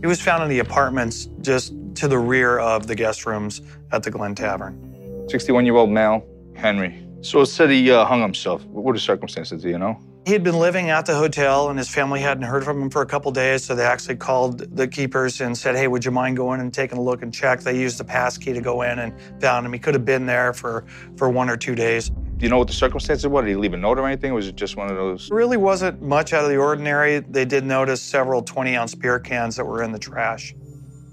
He 0.02 0.08
was 0.08 0.22
found 0.22 0.44
in 0.44 0.50
the 0.50 0.60
apartments 0.60 1.28
just 1.42 1.74
to 1.96 2.08
the 2.08 2.20
rear 2.20 2.60
of 2.60 2.86
the 2.86 2.96
guest 2.96 3.26
rooms 3.26 3.62
at 3.92 4.04
the 4.04 4.12
Glen 4.12 4.36
Tavern. 4.36 5.26
61 5.30 5.66
year 5.66 5.76
old 5.76 5.90
male, 5.90 6.26
Henry. 6.60 7.06
So 7.22 7.42
it 7.42 7.48
said 7.48 7.70
he 7.70 7.92
uh, 7.92 8.06
hung 8.06 8.22
himself. 8.22 8.66
What 8.66 8.92
are 8.92 8.94
the 8.94 9.00
circumstances, 9.00 9.62
do 9.62 9.70
you 9.70 9.78
know? 9.78 10.00
He 10.26 10.34
had 10.34 10.44
been 10.44 10.60
living 10.60 10.90
at 10.90 11.06
the 11.06 11.16
hotel 11.16 11.70
and 11.70 11.78
his 11.78 11.90
family 11.90 12.20
hadn't 12.20 12.44
heard 12.44 12.64
from 12.64 12.82
him 12.82 12.90
for 12.90 13.02
a 13.02 13.06
couple 13.06 13.32
days, 13.32 13.64
so 13.64 13.74
they 13.74 13.84
actually 13.84 14.18
called 14.18 14.60
the 14.76 14.88
keepers 14.88 15.42
and 15.42 15.58
said, 15.58 15.76
Hey, 15.76 15.88
would 15.88 16.06
you 16.06 16.12
mind 16.12 16.38
going 16.38 16.60
and 16.60 16.74
taking 16.74 16.98
a 16.98 17.02
look 17.02 17.24
and 17.24 17.34
check? 17.34 17.62
They 17.62 17.80
used 17.80 17.98
the 17.98 18.04
pass 18.04 18.38
key 18.38 18.54
to 18.54 18.62
go 18.62 18.84
in 18.84 19.00
and 19.00 19.14
found 19.42 19.66
him. 19.66 19.74
He 19.74 19.80
could 19.80 19.96
have 19.96 20.06
been 20.06 20.26
there 20.26 20.54
for, 20.54 20.86
for 21.18 21.30
one 21.30 21.50
or 21.50 21.58
two 21.58 21.74
days. 21.74 22.10
Do 22.10 22.46
you 22.46 22.50
know 22.50 22.58
what 22.58 22.68
the 22.68 22.74
circumstances 22.74 23.28
were? 23.28 23.42
Did 23.42 23.50
he 23.50 23.56
leave 23.56 23.74
a 23.74 23.78
note 23.78 23.98
or 23.98 24.06
anything? 24.06 24.32
Or 24.32 24.36
was 24.36 24.48
it 24.48 24.56
just 24.56 24.78
one 24.78 24.90
of 24.90 24.96
those? 24.96 25.30
Really 25.30 25.58
wasn't 25.58 26.02
much 26.02 26.32
out 26.32 26.44
of 26.44 26.50
the 26.50 26.58
ordinary. 26.58 27.20
They 27.20 27.44
did 27.44 27.66
notice 27.66 28.02
several 28.02 28.42
20 28.42 28.76
ounce 28.76 28.96
beer 28.96 29.20
cans 29.20 29.56
that 29.56 29.66
were 29.66 29.84
in 29.84 29.92
the 29.92 30.00
trash. 30.00 30.54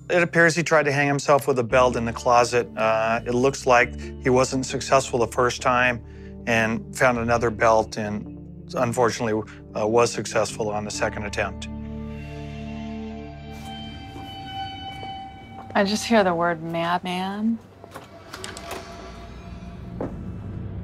It 0.08 0.22
appears 0.22 0.54
he 0.54 0.62
tried 0.62 0.84
to 0.84 0.92
hang 0.92 1.08
himself 1.08 1.48
with 1.48 1.58
a 1.58 1.64
belt 1.64 1.96
in 1.96 2.04
the 2.04 2.12
closet. 2.12 2.68
Uh, 2.76 3.20
it 3.26 3.34
looks 3.34 3.66
like 3.66 3.98
he 4.22 4.30
wasn't 4.30 4.64
successful 4.64 5.18
the 5.18 5.26
first 5.26 5.60
time 5.60 6.00
and 6.46 6.96
found 6.96 7.18
another 7.18 7.50
belt 7.50 7.96
and 7.96 8.32
unfortunately 8.74 9.42
uh, 9.74 9.86
was 9.86 10.12
successful 10.12 10.70
on 10.70 10.84
the 10.84 10.90
second 10.90 11.24
attempt. 11.24 11.68
I 15.74 15.82
just 15.84 16.06
hear 16.06 16.22
the 16.22 16.34
word 16.34 16.62
madman. 16.62 17.58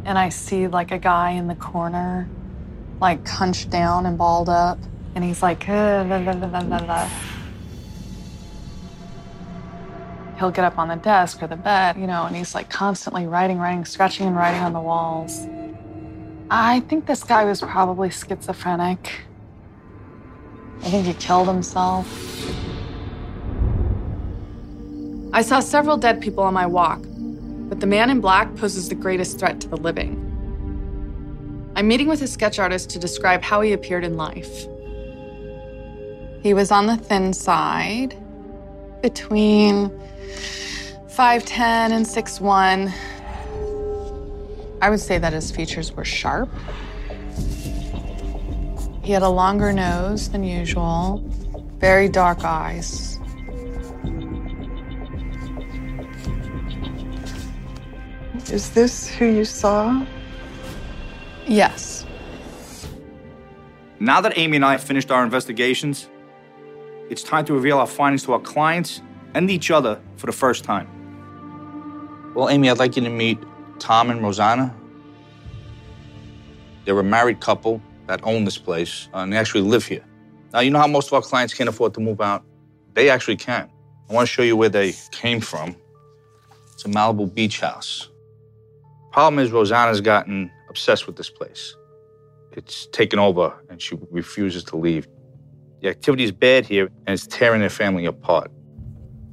And 0.05 0.19
I 0.19 0.31
see 0.31 0.67
like 0.67 0.91
a 0.91 0.99
guy 0.99 1.31
in 1.31 1.47
the 1.47 1.55
corner, 1.55 2.29
like 3.01 3.27
hunched 3.27 3.71
down 3.71 4.05
and 4.05 4.19
balled 4.19 4.49
up. 4.49 4.79
And 5.15 5.23
he's 5.23 5.43
like, 5.43 5.69
uh, 5.69 6.05
la, 6.09 6.17
la, 6.17 6.33
la, 6.59 7.11
he'll 10.43 10.51
get 10.51 10.65
up 10.65 10.77
on 10.77 10.89
the 10.89 10.97
desk 10.97 11.41
or 11.41 11.47
the 11.47 11.57
bed, 11.57 11.97
you 11.97 12.07
know, 12.09 12.25
and 12.25 12.35
he's 12.35 12.53
like 12.53 12.69
constantly 12.69 13.29
writing, 13.29 13.59
writing, 13.59 13.85
scratching 13.85 14.27
and 14.27 14.37
writing 14.37 14.61
on 14.61 14.73
the 14.73 14.81
walls. 14.81 15.47
I 16.51 16.81
think 16.81 17.07
this 17.07 17.23
guy 17.23 17.45
was 17.45 17.61
probably 17.61 18.11
schizophrenic. 18.11 19.23
I 20.81 20.91
think 20.91 21.07
he 21.07 21.15
killed 21.15 21.47
himself. 21.47 22.09
I 25.33 25.43
saw 25.43 25.61
several 25.61 25.97
dead 25.97 26.21
people 26.21 26.43
on 26.43 26.53
my 26.53 26.67
walk, 26.67 27.01
but 27.69 27.79
the 27.79 27.87
man 27.87 28.11
in 28.11 28.21
black 28.21 28.53
poses 28.57 28.89
the 28.89 28.97
greatest 28.97 29.39
threat 29.39 29.61
to 29.61 29.69
the 29.69 29.77
living. 29.77 30.19
I'm 31.77 31.87
meeting 31.87 32.09
with 32.09 32.21
a 32.21 32.27
sketch 32.27 32.59
artist 32.59 32.91
to 32.91 32.99
describe 32.99 33.43
how 33.43 33.61
he 33.61 33.73
appeared 33.73 34.05
in 34.05 34.17
life. 34.17 34.67
He 36.43 36.53
was 36.53 36.73
on 36.73 36.87
the 36.87 36.97
thin 36.97 37.33
side, 37.33 38.17
between 39.03 39.91
5'10 41.09 41.59
and 41.91 42.07
6'1. 42.07 42.93
I 44.81 44.91
would 44.91 45.01
say 45.01 45.19
that 45.19 45.33
his 45.33 45.51
features 45.51 45.93
were 45.93 46.05
sharp. 46.05 46.49
He 49.03 49.13
had 49.13 49.23
a 49.23 49.29
longer 49.29 49.73
nose 49.73 50.31
than 50.31 50.45
usual, 50.45 51.19
very 51.79 52.09
dark 52.09 52.45
eyes. 52.45 53.19
Is 58.51 58.71
this 58.71 59.09
who 59.09 59.27
you 59.27 59.45
saw? 59.45 60.07
Yes. 61.47 62.07
Now 63.99 64.21
that 64.21 64.37
Amy 64.37 64.57
and 64.57 64.65
I 64.65 64.73
have 64.73 64.83
finished 64.83 65.11
our 65.11 65.25
investigations, 65.25 66.09
it's 67.13 67.23
time 67.23 67.45
to 67.45 67.53
reveal 67.53 67.79
our 67.79 67.87
findings 67.87 68.23
to 68.23 68.33
our 68.33 68.41
clients 68.41 69.03
and 69.35 69.51
each 69.51 69.71
other 69.71 70.01
for 70.17 70.25
the 70.25 70.33
first 70.33 70.65
time. 70.65 70.89
Well, 72.35 72.49
Amy, 72.49 72.71
I'd 72.71 72.79
like 72.79 72.97
you 72.97 73.03
to 73.03 73.11
meet 73.11 73.39
Tom 73.79 74.09
and 74.09 74.23
Rosanna. 74.23 74.75
They're 76.87 76.99
a 76.99 77.05
married 77.05 77.41
couple 77.41 77.83
that 78.07 78.21
own 78.25 78.47
this 78.47 78.57
place, 78.57 79.11
uh, 79.13 79.19
and 79.19 79.33
they 79.33 79.37
actually 79.37 79.61
live 79.61 79.85
here. 79.85 80.03
Now, 80.55 80.61
you 80.61 80.71
know 80.71 80.79
how 80.79 80.87
most 80.87 81.09
of 81.09 81.13
our 81.13 81.21
clients 81.21 81.53
can't 81.53 81.69
afford 81.69 81.93
to 81.95 82.01
move 82.01 82.23
out? 82.23 82.45
They 82.95 83.11
actually 83.11 83.37
can. 83.37 83.71
I 84.09 84.13
want 84.15 84.27
to 84.27 84.33
show 84.33 84.43
you 84.43 84.57
where 84.57 84.71
they 84.71 84.95
came 85.11 85.41
from. 85.41 85.77
It's 86.73 86.87
a 86.87 86.89
Malibu 86.89 87.33
beach 87.35 87.61
house. 87.61 88.09
Problem 89.13 89.39
is, 89.39 89.51
Rosanna's 89.51 90.01
gotten 90.01 90.51
obsessed 90.71 91.07
with 91.07 91.17
this 91.17 91.29
place. 91.29 91.77
It's 92.53 92.87
taken 92.87 93.19
over, 93.19 93.53
and 93.69 93.83
she 93.83 93.99
refuses 94.11 94.65
to 94.65 94.77
leave. 94.79 95.07
The 95.83 95.89
activity 95.89 96.23
is 96.23 96.31
bad 96.31 96.65
here, 96.65 96.93
and 97.07 97.13
it's 97.13 97.27
tearing 97.27 97.59
their 97.59 97.69
family 97.69 98.07
apart. 98.07 98.53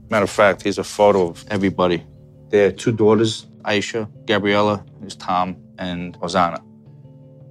Matter 0.09 0.23
of 0.23 0.31
fact, 0.31 0.63
here's 0.63 0.79
a 0.79 0.83
photo 0.83 1.27
of 1.27 1.45
everybody. 1.49 2.03
Their 2.49 2.71
two 2.71 2.91
daughters, 2.91 3.45
Aisha, 3.61 4.09
Gabriella, 4.25 4.83
there's 4.99 5.15
Tom, 5.15 5.57
and 5.77 6.17
Rosanna. 6.19 6.59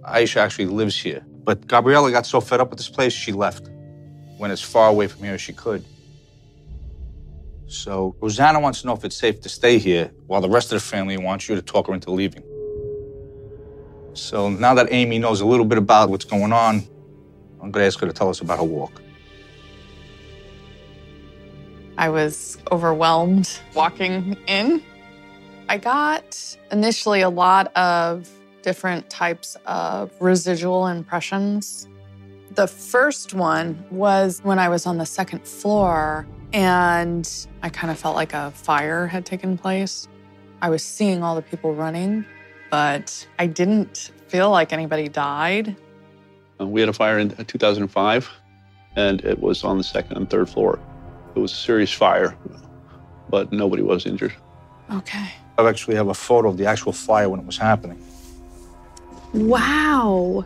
Aisha 0.02 0.38
actually 0.38 0.66
lives 0.66 0.96
here, 0.96 1.24
but 1.44 1.64
Gabriella 1.68 2.10
got 2.10 2.26
so 2.26 2.40
fed 2.40 2.60
up 2.60 2.70
with 2.70 2.78
this 2.78 2.88
place, 2.88 3.12
she 3.12 3.30
left. 3.30 3.70
Went 4.36 4.52
as 4.52 4.60
far 4.60 4.88
away 4.88 5.06
from 5.06 5.22
here 5.22 5.34
as 5.34 5.40
she 5.40 5.52
could. 5.52 5.84
So 7.68 8.16
Rosanna 8.20 8.58
wants 8.58 8.80
to 8.80 8.88
know 8.88 8.94
if 8.94 9.04
it's 9.04 9.16
safe 9.16 9.40
to 9.42 9.48
stay 9.48 9.78
here, 9.78 10.10
while 10.26 10.40
the 10.40 10.50
rest 10.50 10.72
of 10.72 10.82
the 10.82 10.84
family 10.84 11.16
wants 11.16 11.48
you 11.48 11.54
to 11.54 11.62
talk 11.62 11.86
her 11.86 11.94
into 11.94 12.10
leaving. 12.10 12.42
So 14.14 14.50
now 14.50 14.74
that 14.74 14.88
Amy 14.90 15.20
knows 15.20 15.40
a 15.40 15.46
little 15.46 15.66
bit 15.66 15.78
about 15.78 16.10
what's 16.10 16.24
going 16.24 16.52
on, 16.52 16.82
I'm 17.60 17.70
going 17.70 17.82
to 17.82 17.86
ask 17.86 17.98
her 18.00 18.06
to 18.06 18.12
tell 18.12 18.28
us 18.28 18.40
about 18.40 18.58
her 18.58 18.64
walk. 18.64 19.02
I 21.96 22.08
was 22.08 22.58
overwhelmed 22.70 23.50
walking 23.74 24.36
in. 24.46 24.82
I 25.68 25.78
got 25.78 26.56
initially 26.70 27.22
a 27.22 27.28
lot 27.28 27.76
of 27.76 28.28
different 28.62 29.10
types 29.10 29.56
of 29.66 30.12
residual 30.20 30.86
impressions. 30.86 31.88
The 32.54 32.68
first 32.68 33.34
one 33.34 33.84
was 33.90 34.40
when 34.44 34.58
I 34.58 34.68
was 34.68 34.86
on 34.86 34.98
the 34.98 35.06
second 35.06 35.46
floor 35.46 36.26
and 36.52 37.28
I 37.62 37.68
kind 37.68 37.90
of 37.90 37.98
felt 37.98 38.14
like 38.16 38.32
a 38.32 38.50
fire 38.52 39.06
had 39.06 39.26
taken 39.26 39.58
place. 39.58 40.08
I 40.62 40.70
was 40.70 40.82
seeing 40.82 41.22
all 41.22 41.34
the 41.34 41.42
people 41.42 41.74
running, 41.74 42.24
but 42.70 43.26
I 43.38 43.46
didn't 43.46 44.12
feel 44.28 44.50
like 44.50 44.72
anybody 44.72 45.08
died. 45.08 45.76
Uh, 46.60 46.66
we 46.66 46.80
had 46.80 46.88
a 46.88 46.92
fire 46.92 47.18
in 47.18 47.30
2005, 47.30 48.30
and 48.96 49.20
it 49.24 49.38
was 49.38 49.64
on 49.64 49.78
the 49.78 49.84
second 49.84 50.16
and 50.16 50.28
third 50.28 50.48
floor. 50.48 50.78
It 51.34 51.38
was 51.38 51.52
a 51.52 51.56
serious 51.56 51.92
fire, 51.92 52.36
but 53.30 53.52
nobody 53.52 53.82
was 53.82 54.06
injured. 54.06 54.34
Okay. 54.92 55.28
I 55.58 55.68
actually 55.68 55.96
have 55.96 56.08
a 56.08 56.14
photo 56.14 56.48
of 56.48 56.56
the 56.56 56.66
actual 56.66 56.92
fire 56.92 57.28
when 57.28 57.40
it 57.40 57.46
was 57.46 57.58
happening. 57.58 58.02
Wow. 59.34 60.44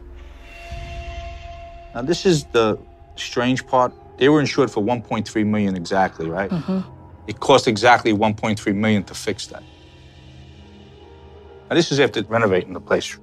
Now, 1.94 2.02
this 2.02 2.26
is 2.26 2.44
the 2.44 2.78
strange 3.16 3.66
part. 3.66 3.92
They 4.18 4.28
were 4.28 4.40
insured 4.40 4.70
for 4.70 4.82
1.3 4.82 5.46
million 5.46 5.76
exactly, 5.76 6.28
right? 6.28 6.50
Mm-hmm. 6.50 6.80
It 7.26 7.40
cost 7.40 7.68
exactly 7.68 8.12
1.3 8.12 8.74
million 8.74 9.04
to 9.04 9.14
fix 9.14 9.46
that. 9.48 9.62
Now, 11.68 11.76
this 11.76 11.92
is 11.92 12.00
after 12.00 12.22
renovating 12.22 12.72
the 12.72 12.80
place. 12.80 13.18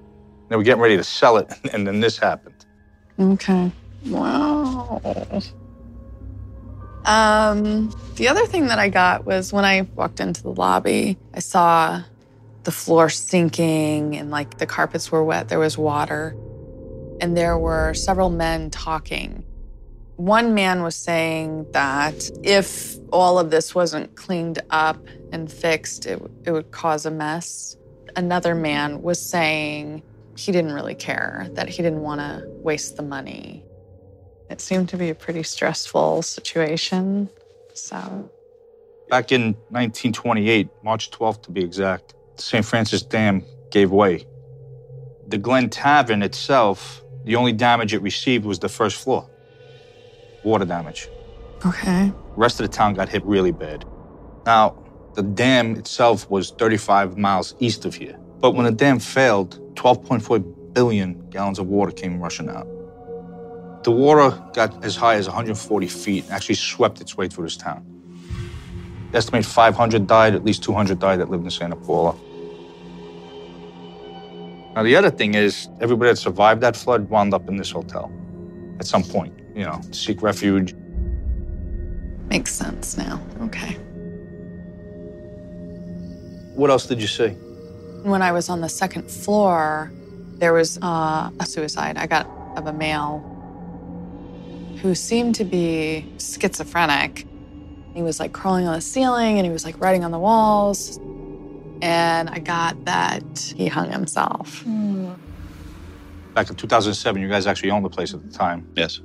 They 0.48 0.56
were 0.56 0.64
getting 0.64 0.82
ready 0.82 0.98
to 0.98 1.04
sell 1.04 1.38
it, 1.38 1.52
and 1.74 1.86
then 1.86 2.00
this 2.00 2.18
happened. 2.18 2.59
Okay. 3.20 3.72
Wow. 4.06 5.02
Um, 7.06 7.92
the 8.16 8.28
other 8.28 8.46
thing 8.46 8.68
that 8.68 8.80
I 8.80 8.90
got 8.90 9.26
was 9.26 9.52
when 9.52 9.66
I 9.66 9.82
walked 9.96 10.20
into 10.20 10.42
the 10.42 10.54
lobby, 10.54 11.18
I 11.34 11.40
saw 11.40 12.04
the 12.64 12.72
floor 12.72 13.10
sinking 13.10 14.16
and 14.16 14.32
like 14.32 14.58
the 14.58 14.66
carpets 14.66 15.12
were 15.12 15.24
wet, 15.24 15.50
there 15.50 15.60
was 15.60 15.78
water. 15.78 16.36
And 17.22 17.36
there 17.36 17.58
were 17.58 17.94
several 17.94 18.30
men 18.30 18.70
talking. 18.70 19.44
One 20.16 20.54
man 20.54 20.84
was 20.84 20.96
saying 20.96 21.68
that 21.72 22.30
if 22.44 22.96
all 23.12 23.40
of 23.40 23.52
this 23.52 23.76
wasn't 23.76 24.16
cleaned 24.16 24.62
up 24.70 24.98
and 25.34 25.52
fixed, 25.52 26.06
it, 26.06 26.22
it 26.46 26.52
would 26.52 26.72
cause 26.72 27.06
a 27.06 27.12
mess. 27.12 27.76
Another 28.16 28.56
man 28.56 29.02
was 29.02 29.20
saying 29.22 30.04
he 30.40 30.52
didn't 30.54 30.72
really 30.72 30.96
care, 30.96 31.48
that 31.52 31.68
he 31.68 31.84
didn't 31.84 32.02
want 32.02 32.22
to 32.22 32.44
waste 32.48 32.96
the 32.96 33.04
money. 33.04 33.66
It 34.50 34.62
seemed 34.62 34.88
to 34.90 34.98
be 34.98 35.10
a 35.10 35.16
pretty 35.16 35.44
stressful 35.44 36.22
situation. 36.22 37.30
So, 37.74 38.30
Back 39.10 39.32
in 39.32 39.54
1928, 39.70 40.70
March 40.84 41.12
12th 41.12 41.44
to 41.44 41.52
be 41.52 41.62
exact, 41.62 42.14
the 42.38 42.42
St. 42.42 42.64
Francis 42.66 43.02
Dam 43.02 43.44
gave 43.70 43.92
way. 43.92 44.26
The 45.28 45.38
Glen 45.38 45.70
Tavern 45.70 46.24
itself, 46.24 47.04
the 47.26 47.36
only 47.36 47.52
damage 47.52 47.94
it 47.94 48.02
received 48.02 48.46
was 48.46 48.60
the 48.60 48.70
first 48.70 48.96
floor 48.96 49.30
water 50.46 50.64
damage. 50.64 51.10
okay. 51.66 52.08
The 52.08 52.42
rest 52.42 52.62
of 52.62 52.70
the 52.70 52.74
town 52.74 52.94
got 52.94 53.10
hit 53.10 53.26
really 53.26 53.52
bad. 53.52 53.84
Now, 54.46 54.82
the 55.16 55.22
dam 55.22 55.76
itself 55.76 56.30
was 56.30 56.52
35 56.52 57.18
miles 57.18 57.56
east 57.60 57.84
of 57.84 57.94
here. 57.94 58.18
But 58.40 58.52
when 58.52 58.66
the 58.66 58.72
dam 58.72 59.00
failed, 59.00 59.60
12.4 59.80 60.74
billion 60.74 61.30
gallons 61.30 61.58
of 61.58 61.68
water 61.68 61.92
came 61.92 62.20
rushing 62.20 62.50
out. 62.50 62.68
The 63.84 63.92
water 63.92 64.38
got 64.54 64.84
as 64.84 64.98
high 64.98 65.16
as 65.16 65.26
140 65.28 65.88
feet 65.88 66.26
and 66.26 66.34
actually 66.34 66.56
swept 66.56 67.00
its 67.00 67.16
way 67.16 67.30
through 67.30 67.46
this 67.46 67.56
town. 67.56 67.86
Estimate 69.14 69.46
500 69.46 70.06
died, 70.06 70.36
at 70.36 70.44
least 70.44 70.64
200 70.64 71.00
died 71.00 71.22
that 71.22 71.30
lived 71.30 71.46
in 71.46 71.50
Santa 71.50 71.78
Paula. 71.78 72.14
Now, 74.76 74.84
the 74.84 74.98
other 74.98 75.10
thing 75.10 75.34
is, 75.36 75.70
everybody 75.80 76.12
that 76.12 76.18
survived 76.18 76.60
that 76.60 76.76
flood 76.76 77.10
wound 77.10 77.34
up 77.34 77.48
in 77.48 77.56
this 77.56 77.72
hotel 77.72 78.12
at 78.80 78.86
some 78.86 79.04
point, 79.04 79.34
you 79.56 79.64
know, 79.64 79.80
to 79.82 79.94
seek 79.94 80.22
refuge. 80.22 80.76
Makes 82.28 82.54
sense 82.54 82.98
now. 82.98 83.22
Okay. 83.44 83.76
What 86.54 86.70
else 86.70 86.86
did 86.86 87.00
you 87.00 87.08
see? 87.08 87.34
When 88.04 88.22
I 88.22 88.32
was 88.32 88.50
on 88.50 88.62
the 88.62 88.70
second 88.70 89.10
floor, 89.10 89.92
there 90.38 90.54
was 90.54 90.78
uh, 90.82 91.32
a 91.40 91.46
suicide 91.46 91.98
I 91.98 92.08
got 92.08 92.28
of 92.56 92.66
a 92.66 92.74
male 92.74 93.20
who 94.82 94.96
seemed 94.96 95.36
to 95.36 95.44
be 95.44 96.06
schizophrenic. 96.18 97.28
He 97.94 98.02
was 98.02 98.20
like 98.20 98.32
crawling 98.32 98.68
on 98.68 98.76
the 98.76 98.82
ceiling 98.82 99.38
and 99.38 99.46
he 99.46 99.52
was 99.52 99.66
like 99.66 99.80
writing 99.82 100.04
on 100.06 100.12
the 100.12 100.20
walls. 100.20 100.98
And 101.82 102.30
I 102.30 102.40
got 102.40 102.86
that 102.86 103.54
he 103.56 103.68
hung 103.68 103.92
himself. 103.92 104.64
Back 106.34 106.50
in 106.50 106.56
2007, 106.56 107.22
you 107.22 107.28
guys 107.28 107.48
actually 107.48 107.72
owned 107.72 107.84
the 107.84 107.90
place 107.90 108.14
at 108.14 108.22
the 108.22 108.32
time. 108.32 108.68
Yes. 108.76 109.02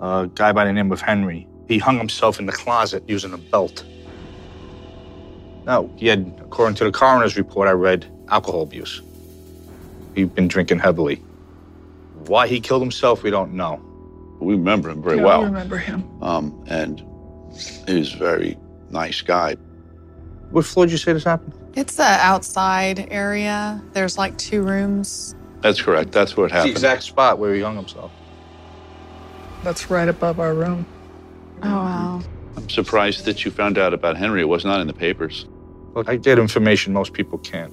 A 0.00 0.28
guy 0.32 0.52
by 0.52 0.64
the 0.64 0.72
name 0.72 0.92
of 0.92 1.00
Henry. 1.00 1.48
He 1.66 1.78
hung 1.78 1.98
himself 1.98 2.38
in 2.38 2.46
the 2.46 2.52
closet 2.52 3.02
using 3.08 3.32
a 3.32 3.38
belt. 3.38 3.84
Now, 5.64 5.88
he 5.96 6.06
had, 6.06 6.34
according 6.40 6.74
to 6.76 6.84
the 6.84 6.92
coroner's 6.92 7.36
report 7.36 7.68
I 7.68 7.72
read, 7.72 8.06
alcohol 8.28 8.62
abuse. 8.62 9.00
He'd 10.14 10.34
been 10.34 10.48
drinking 10.48 10.78
heavily. 10.78 11.16
Why 12.26 12.46
he 12.46 12.60
killed 12.60 12.82
himself, 12.82 13.22
we 13.22 13.30
don't 13.30 13.52
know. 13.54 13.80
We 14.40 14.54
remember 14.54 14.90
him 14.90 15.02
very 15.02 15.16
Yeah, 15.16 15.22
I 15.22 15.26
well. 15.26 15.44
remember 15.44 15.78
him. 15.78 16.04
Um, 16.22 16.64
and 16.68 17.00
he 17.86 17.98
was 17.98 18.14
a 18.14 18.18
very 18.18 18.58
nice 18.90 19.20
guy. 19.22 19.56
What 20.50 20.64
floor 20.64 20.86
did 20.86 20.92
you 20.92 20.98
say 20.98 21.12
this 21.12 21.24
happened? 21.24 21.54
It's 21.74 21.96
the 21.96 22.04
outside 22.04 23.08
area. 23.10 23.82
There's 23.92 24.16
like 24.18 24.36
two 24.38 24.62
rooms. 24.62 25.34
That's 25.60 25.80
correct. 25.80 26.12
That's 26.12 26.36
what 26.36 26.50
happened. 26.52 26.70
It's 26.72 26.80
the 26.80 26.86
exact 26.88 27.02
spot 27.04 27.38
where 27.38 27.54
he 27.54 27.62
hung 27.62 27.76
himself. 27.76 28.12
That's 29.62 29.90
right 29.90 30.08
above 30.08 30.38
our 30.38 30.54
room. 30.54 30.86
Oh, 31.62 31.68
wow. 31.70 32.20
I'm 32.56 32.68
surprised 32.68 33.24
that 33.24 33.44
you 33.44 33.50
found 33.50 33.78
out 33.78 33.94
about 33.94 34.16
Henry. 34.16 34.42
It 34.42 34.48
was 34.48 34.64
not 34.64 34.80
in 34.80 34.86
the 34.86 34.92
papers. 34.92 35.46
I 35.96 36.16
get 36.16 36.38
information 36.38 36.92
most 36.92 37.12
people 37.12 37.38
can't. 37.38 37.72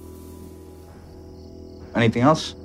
Anything 1.95 2.21
else? 2.21 2.55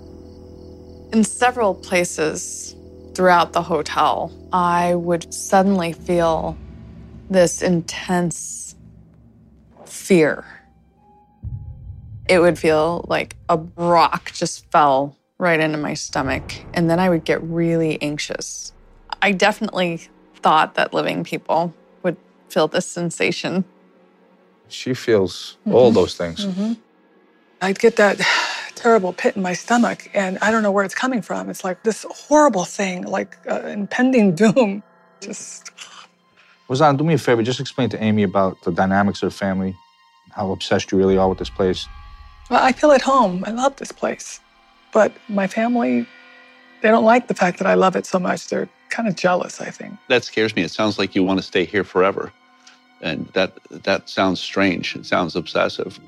In 1.12 1.25
several 1.25 1.75
places 1.75 2.77
throughout 3.14 3.53
the 3.53 3.62
hotel, 3.62 4.33
I 4.53 4.95
would 4.95 5.33
suddenly 5.33 5.92
feel 5.92 6.57
this 7.31 7.62
intense 7.62 8.75
fear. 9.85 10.45
It 12.29 12.40
would 12.40 12.59
feel 12.59 13.05
like 13.09 13.37
a 13.49 13.59
rock 13.77 14.33
just 14.33 14.71
fell 14.71 15.16
right 15.38 15.61
into 15.61 15.79
my 15.79 15.95
stomach, 15.95 16.53
and 16.75 16.90
then 16.90 16.99
I 16.99 17.09
would 17.09 17.25
get 17.25 17.42
really 17.42 18.01
anxious. 18.03 18.73
I 19.23 19.33
definitely 19.33 20.09
thought 20.37 20.75
that 20.75 20.92
living 20.92 21.25
people 21.25 21.75
would 22.03 22.16
feel 22.49 22.69
this 22.69 22.87
sensation. 22.87 23.64
She 24.68 24.94
feels 24.94 25.57
all 25.70 25.90
those 25.90 26.16
things. 26.16 26.44
Mm-hmm. 26.46 26.72
I'd 27.62 27.79
get 27.79 27.96
that 27.96 28.20
terrible 28.74 29.12
pit 29.12 29.37
in 29.37 29.42
my 29.42 29.55
stomach, 29.55 30.11
and 30.14 30.38
I 30.42 30.50
don't 30.50 30.62
know 30.62 30.72
where 30.72 30.85
it's 30.85 30.94
coming 30.94 31.22
from. 31.22 31.48
It's 31.48 31.64
like 31.64 31.83
this 31.83 32.05
horrible 32.09 32.64
thing, 32.64 33.05
like 33.05 33.37
uh, 33.50 33.62
impending 33.66 34.35
doom. 34.35 34.83
Just 35.20 35.70
Rosanna, 36.68 36.98
do 36.98 37.05
me 37.05 37.14
a 37.14 37.18
favor. 37.18 37.42
Just 37.42 37.61
explain 37.61 37.88
to 37.90 38.02
Amy 38.02 38.22
about 38.22 38.61
the 38.62 38.72
dynamics 38.72 39.22
of 39.22 39.31
the 39.31 39.37
family, 39.37 39.74
how 40.33 40.50
obsessed 40.50 40.92
you 40.92 40.98
really 40.98 41.16
are 41.16 41.29
with 41.29 41.38
this 41.38 41.50
place. 41.50 41.87
Well, 42.50 42.62
I 42.62 42.72
feel 42.72 42.92
at 42.92 43.02
home. 43.02 43.44
I 43.46 43.50
love 43.50 43.76
this 43.76 43.92
place. 43.92 44.40
But 44.92 45.12
my 45.29 45.46
family, 45.46 46.07
they 46.83 46.88
don't 46.88 47.05
like 47.05 47.29
the 47.29 47.35
fact 47.35 47.59
that 47.59 47.66
I 47.66 47.74
love 47.74 47.96
it 47.96 48.07
so 48.07 48.18
much. 48.18 48.48
They're 48.48 48.68
kind 48.90 49.09
of 49.09 49.16
jealous, 49.16 49.61
I 49.61 49.70
think. 49.70 49.94
That 50.09 50.24
scares 50.24 50.55
me. 50.55 50.62
It 50.62 50.70
sounds 50.70 50.98
like 50.98 51.14
you 51.14 51.24
want 51.24 51.38
to 51.38 51.42
stay 51.42 51.64
here 51.64 51.85
forever. 51.85 52.33
And 53.02 53.26
that 53.35 53.59
that 53.70 54.09
sounds 54.09 54.40
strange. 54.40 54.96
It 54.96 55.06
sounds 55.06 55.37
obsessive. 55.37 56.00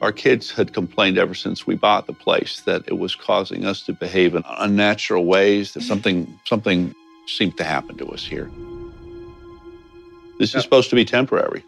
Our 0.00 0.12
kids 0.12 0.50
had 0.50 0.72
complained 0.72 1.18
ever 1.18 1.34
since 1.34 1.66
we 1.66 1.74
bought 1.74 2.06
the 2.06 2.12
place 2.12 2.60
that 2.60 2.84
it 2.86 2.98
was 2.98 3.14
causing 3.14 3.64
us 3.64 3.82
to 3.82 3.92
behave 3.92 4.34
in 4.34 4.44
unnatural 4.46 5.24
ways, 5.24 5.72
that 5.74 5.82
something 5.82 6.38
something 6.44 6.94
seemed 7.26 7.56
to 7.58 7.64
happen 7.64 7.96
to 7.98 8.06
us 8.06 8.24
here. 8.24 8.50
This 10.38 10.54
is 10.54 10.62
supposed 10.62 10.88
to 10.90 10.96
be 10.96 11.04
temporary. 11.04 11.64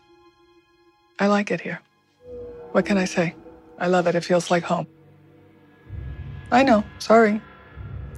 I 1.18 1.26
like 1.26 1.50
it 1.50 1.60
here. 1.60 1.80
What 2.72 2.86
can 2.86 2.96
I 2.96 3.04
say? 3.04 3.34
I 3.78 3.88
love 3.88 4.06
it. 4.06 4.14
It 4.14 4.24
feels 4.24 4.50
like 4.50 4.62
home. 4.62 4.86
I 6.52 6.62
know. 6.62 6.84
Sorry. 6.98 7.40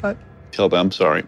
But 0.01 0.17
Tell 0.53 0.69
them 0.69 0.81
I'm 0.81 0.93
sorry. 0.93 1.25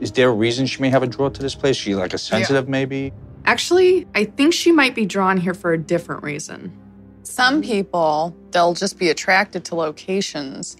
Is 0.00 0.12
there 0.12 0.28
a 0.28 0.32
reason 0.32 0.66
she 0.66 0.80
may 0.80 0.88
have 0.90 1.02
a 1.02 1.06
draw 1.06 1.28
to 1.28 1.42
this 1.42 1.54
place? 1.54 1.76
She 1.76 1.94
like 1.94 2.14
a 2.14 2.18
sensitive, 2.18 2.68
maybe? 2.68 3.12
Actually, 3.44 4.06
I 4.14 4.24
think 4.24 4.54
she 4.54 4.72
might 4.72 4.94
be 4.94 5.06
drawn 5.06 5.36
here 5.36 5.54
for 5.54 5.72
a 5.72 5.78
different 5.78 6.22
reason. 6.22 6.76
Some 7.22 7.62
people, 7.62 8.34
they'll 8.50 8.74
just 8.74 8.98
be 8.98 9.08
attracted 9.10 9.64
to 9.66 9.74
locations 9.74 10.76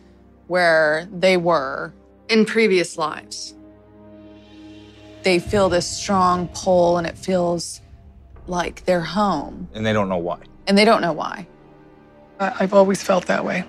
where 0.47 1.07
they 1.13 1.37
were 1.37 1.93
in 2.29 2.45
previous 2.45 2.97
lives. 2.99 3.55
They 5.23 5.39
feel 5.39 5.69
this 5.69 5.87
strong 5.87 6.49
pull 6.49 6.97
and 6.99 7.07
it 7.07 7.17
feels 7.19 7.81
like 8.47 8.85
their 8.87 9.03
home, 9.03 9.69
And 9.75 9.85
they 9.85 9.93
don't 9.93 10.09
know 10.09 10.17
why. 10.17 10.39
and 10.67 10.77
they 10.79 10.85
don't 10.85 11.03
know 11.03 11.13
why. 11.13 11.47
I- 12.41 12.55
I've 12.61 12.73
always 12.75 13.03
felt 13.03 13.27
that 13.27 13.45
way 13.45 13.65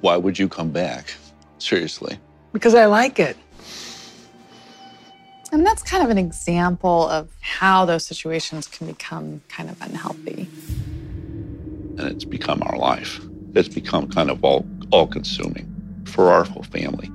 Why 0.00 0.16
would 0.16 0.38
you 0.38 0.48
come 0.48 0.70
back? 0.70 1.14
Seriously. 1.58 2.18
because 2.52 2.74
I 2.74 2.86
like 2.86 3.18
it. 3.20 3.36
And 5.54 5.64
that's 5.64 5.84
kind 5.84 6.02
of 6.02 6.10
an 6.10 6.18
example 6.18 7.08
of 7.08 7.28
how 7.40 7.84
those 7.84 8.04
situations 8.04 8.66
can 8.66 8.88
become 8.88 9.40
kind 9.48 9.70
of 9.70 9.80
unhealthy. 9.80 10.48
And 11.96 12.00
it's 12.00 12.24
become 12.24 12.60
our 12.64 12.76
life. 12.76 13.20
It's 13.54 13.68
become 13.68 14.08
kind 14.08 14.32
of 14.32 14.42
all 14.42 14.66
all 14.90 15.06
consuming 15.06 16.02
for 16.06 16.32
our 16.32 16.42
whole 16.42 16.64
family. 16.64 17.08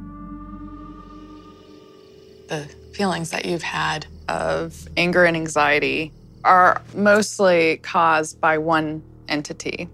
The 2.48 2.70
feelings 2.94 3.32
that 3.32 3.44
you've 3.44 3.62
had 3.62 4.06
of 4.30 4.88
anger 4.96 5.26
and 5.26 5.36
anxiety 5.36 6.14
are 6.46 6.82
mostly 6.96 7.82
caused 7.84 8.40
by 8.40 8.58
one 8.58 9.04
entity. 9.28 9.90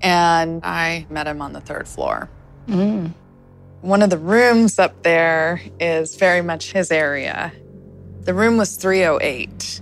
And 0.00 0.64
I 0.64 1.04
met 1.10 1.26
him 1.26 1.42
on 1.42 1.52
the 1.52 1.60
third 1.60 1.86
floor. 1.86 2.30
Mm. 2.68 3.12
One 3.82 4.02
of 4.02 4.10
the 4.10 4.18
rooms 4.18 4.78
up 4.78 5.02
there 5.02 5.62
is 5.80 6.14
very 6.16 6.42
much 6.42 6.72
his 6.72 6.92
area. 6.92 7.50
The 8.20 8.34
room 8.34 8.58
was 8.58 8.76
308. 8.76 9.80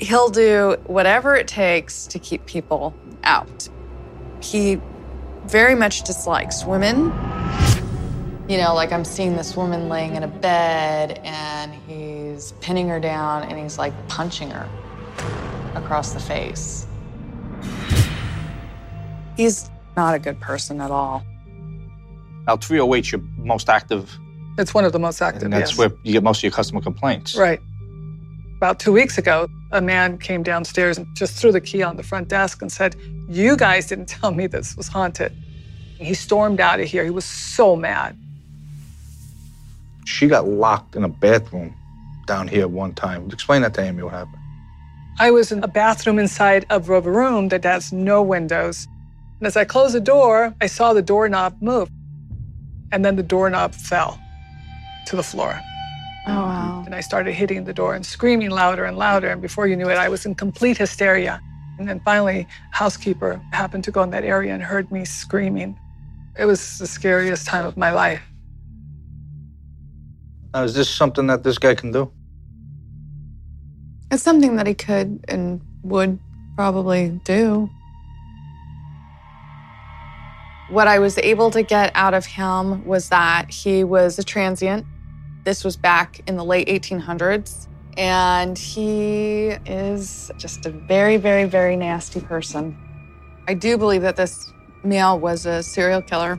He'll 0.00 0.28
do 0.30 0.76
whatever 0.86 1.36
it 1.36 1.46
takes 1.46 2.08
to 2.08 2.18
keep 2.18 2.46
people 2.46 2.94
out. 3.22 3.68
He 4.42 4.80
very 5.44 5.76
much 5.76 6.02
dislikes 6.02 6.64
women. 6.64 7.12
You 8.48 8.58
know, 8.58 8.74
like 8.74 8.90
I'm 8.90 9.04
seeing 9.04 9.36
this 9.36 9.56
woman 9.56 9.88
laying 9.88 10.16
in 10.16 10.24
a 10.24 10.28
bed 10.28 11.20
and 11.22 11.72
he's 11.86 12.52
pinning 12.60 12.88
her 12.88 12.98
down 12.98 13.44
and 13.44 13.56
he's 13.56 13.78
like 13.78 13.92
punching 14.08 14.50
her 14.50 14.68
across 15.76 16.12
the 16.12 16.20
face. 16.20 16.87
He's 19.38 19.70
not 19.96 20.16
a 20.16 20.18
good 20.18 20.40
person 20.40 20.80
at 20.80 20.90
all. 20.90 21.24
Now, 22.48 22.56
308 22.56 22.98
is 23.04 23.12
your 23.12 23.20
most 23.36 23.68
active, 23.68 24.18
It's 24.58 24.74
one 24.74 24.84
of 24.84 24.92
the 24.92 24.98
most 24.98 25.22
active. 25.22 25.44
and 25.44 25.52
that's 25.52 25.70
yes. 25.70 25.78
where 25.78 25.92
you 26.02 26.12
get 26.12 26.24
most 26.24 26.38
of 26.40 26.42
your 26.42 26.50
customer 26.52 26.80
complaints. 26.80 27.36
Right. 27.36 27.60
About 28.56 28.80
two 28.80 28.90
weeks 28.92 29.16
ago, 29.16 29.46
a 29.70 29.80
man 29.80 30.18
came 30.18 30.42
downstairs 30.42 30.98
and 30.98 31.06
just 31.14 31.34
threw 31.40 31.52
the 31.52 31.60
key 31.60 31.84
on 31.84 31.96
the 31.96 32.02
front 32.02 32.26
desk 32.26 32.60
and 32.62 32.72
said, 32.72 32.96
You 33.28 33.56
guys 33.56 33.86
didn't 33.86 34.06
tell 34.08 34.32
me 34.32 34.48
this 34.48 34.76
was 34.76 34.88
haunted. 34.88 35.32
He 35.98 36.14
stormed 36.14 36.58
out 36.58 36.80
of 36.80 36.88
here. 36.88 37.04
He 37.04 37.10
was 37.10 37.24
so 37.24 37.76
mad. 37.76 38.18
She 40.04 40.26
got 40.26 40.48
locked 40.48 40.96
in 40.96 41.04
a 41.04 41.08
bathroom 41.08 41.72
down 42.26 42.48
here 42.48 42.66
one 42.66 42.92
time. 42.92 43.30
Explain 43.30 43.62
that 43.62 43.74
to 43.74 43.82
Amy, 43.82 44.02
what 44.02 44.14
happened. 44.14 44.42
I 45.20 45.30
was 45.30 45.52
in 45.52 45.62
a 45.62 45.68
bathroom 45.68 46.18
inside 46.18 46.66
of 46.70 46.88
a 46.90 47.00
room 47.00 47.48
that 47.50 47.62
has 47.62 47.92
no 47.92 48.20
windows. 48.20 48.88
And 49.40 49.46
as 49.46 49.56
I 49.56 49.64
closed 49.64 49.94
the 49.94 50.00
door, 50.00 50.54
I 50.60 50.66
saw 50.66 50.92
the 50.92 51.02
doorknob 51.02 51.56
move. 51.60 51.88
And 52.90 53.04
then 53.04 53.16
the 53.16 53.22
doorknob 53.22 53.74
fell 53.74 54.18
to 55.06 55.16
the 55.16 55.22
floor. 55.22 55.58
Oh, 56.26 56.42
wow. 56.42 56.82
And 56.84 56.94
I 56.94 57.00
started 57.00 57.32
hitting 57.32 57.64
the 57.64 57.72
door 57.72 57.94
and 57.94 58.04
screaming 58.04 58.50
louder 58.50 58.84
and 58.84 58.96
louder. 58.96 59.28
And 59.28 59.40
before 59.40 59.66
you 59.66 59.76
knew 59.76 59.88
it, 59.88 59.96
I 59.96 60.08
was 60.08 60.26
in 60.26 60.34
complete 60.34 60.76
hysteria. 60.76 61.40
And 61.78 61.88
then 61.88 62.00
finally, 62.00 62.46
housekeeper 62.72 63.40
happened 63.52 63.84
to 63.84 63.90
go 63.90 64.02
in 64.02 64.10
that 64.10 64.24
area 64.24 64.52
and 64.52 64.62
heard 64.62 64.90
me 64.90 65.04
screaming. 65.04 65.78
It 66.36 66.44
was 66.44 66.78
the 66.78 66.86
scariest 66.86 67.46
time 67.46 67.64
of 67.64 67.76
my 67.76 67.92
life. 67.92 68.22
Now, 70.52 70.64
is 70.64 70.74
this 70.74 70.90
something 70.90 71.26
that 71.28 71.44
this 71.44 71.58
guy 71.58 71.74
can 71.74 71.92
do? 71.92 72.10
It's 74.10 74.22
something 74.22 74.56
that 74.56 74.66
he 74.66 74.74
could 74.74 75.24
and 75.28 75.60
would 75.82 76.18
probably 76.56 77.20
do. 77.24 77.70
What 80.68 80.86
I 80.86 80.98
was 80.98 81.16
able 81.16 81.50
to 81.52 81.62
get 81.62 81.90
out 81.94 82.12
of 82.12 82.26
him 82.26 82.84
was 82.84 83.08
that 83.08 83.50
he 83.50 83.84
was 83.84 84.18
a 84.18 84.22
transient. 84.22 84.84
This 85.44 85.64
was 85.64 85.78
back 85.78 86.20
in 86.26 86.36
the 86.36 86.44
late 86.44 86.68
1800s. 86.68 87.68
And 87.96 88.56
he 88.56 89.48
is 89.64 90.30
just 90.36 90.66
a 90.66 90.70
very, 90.70 91.16
very, 91.16 91.46
very 91.46 91.74
nasty 91.74 92.20
person. 92.20 92.76
I 93.48 93.54
do 93.54 93.78
believe 93.78 94.02
that 94.02 94.16
this 94.16 94.52
male 94.84 95.18
was 95.18 95.46
a 95.46 95.62
serial 95.62 96.02
killer. 96.02 96.38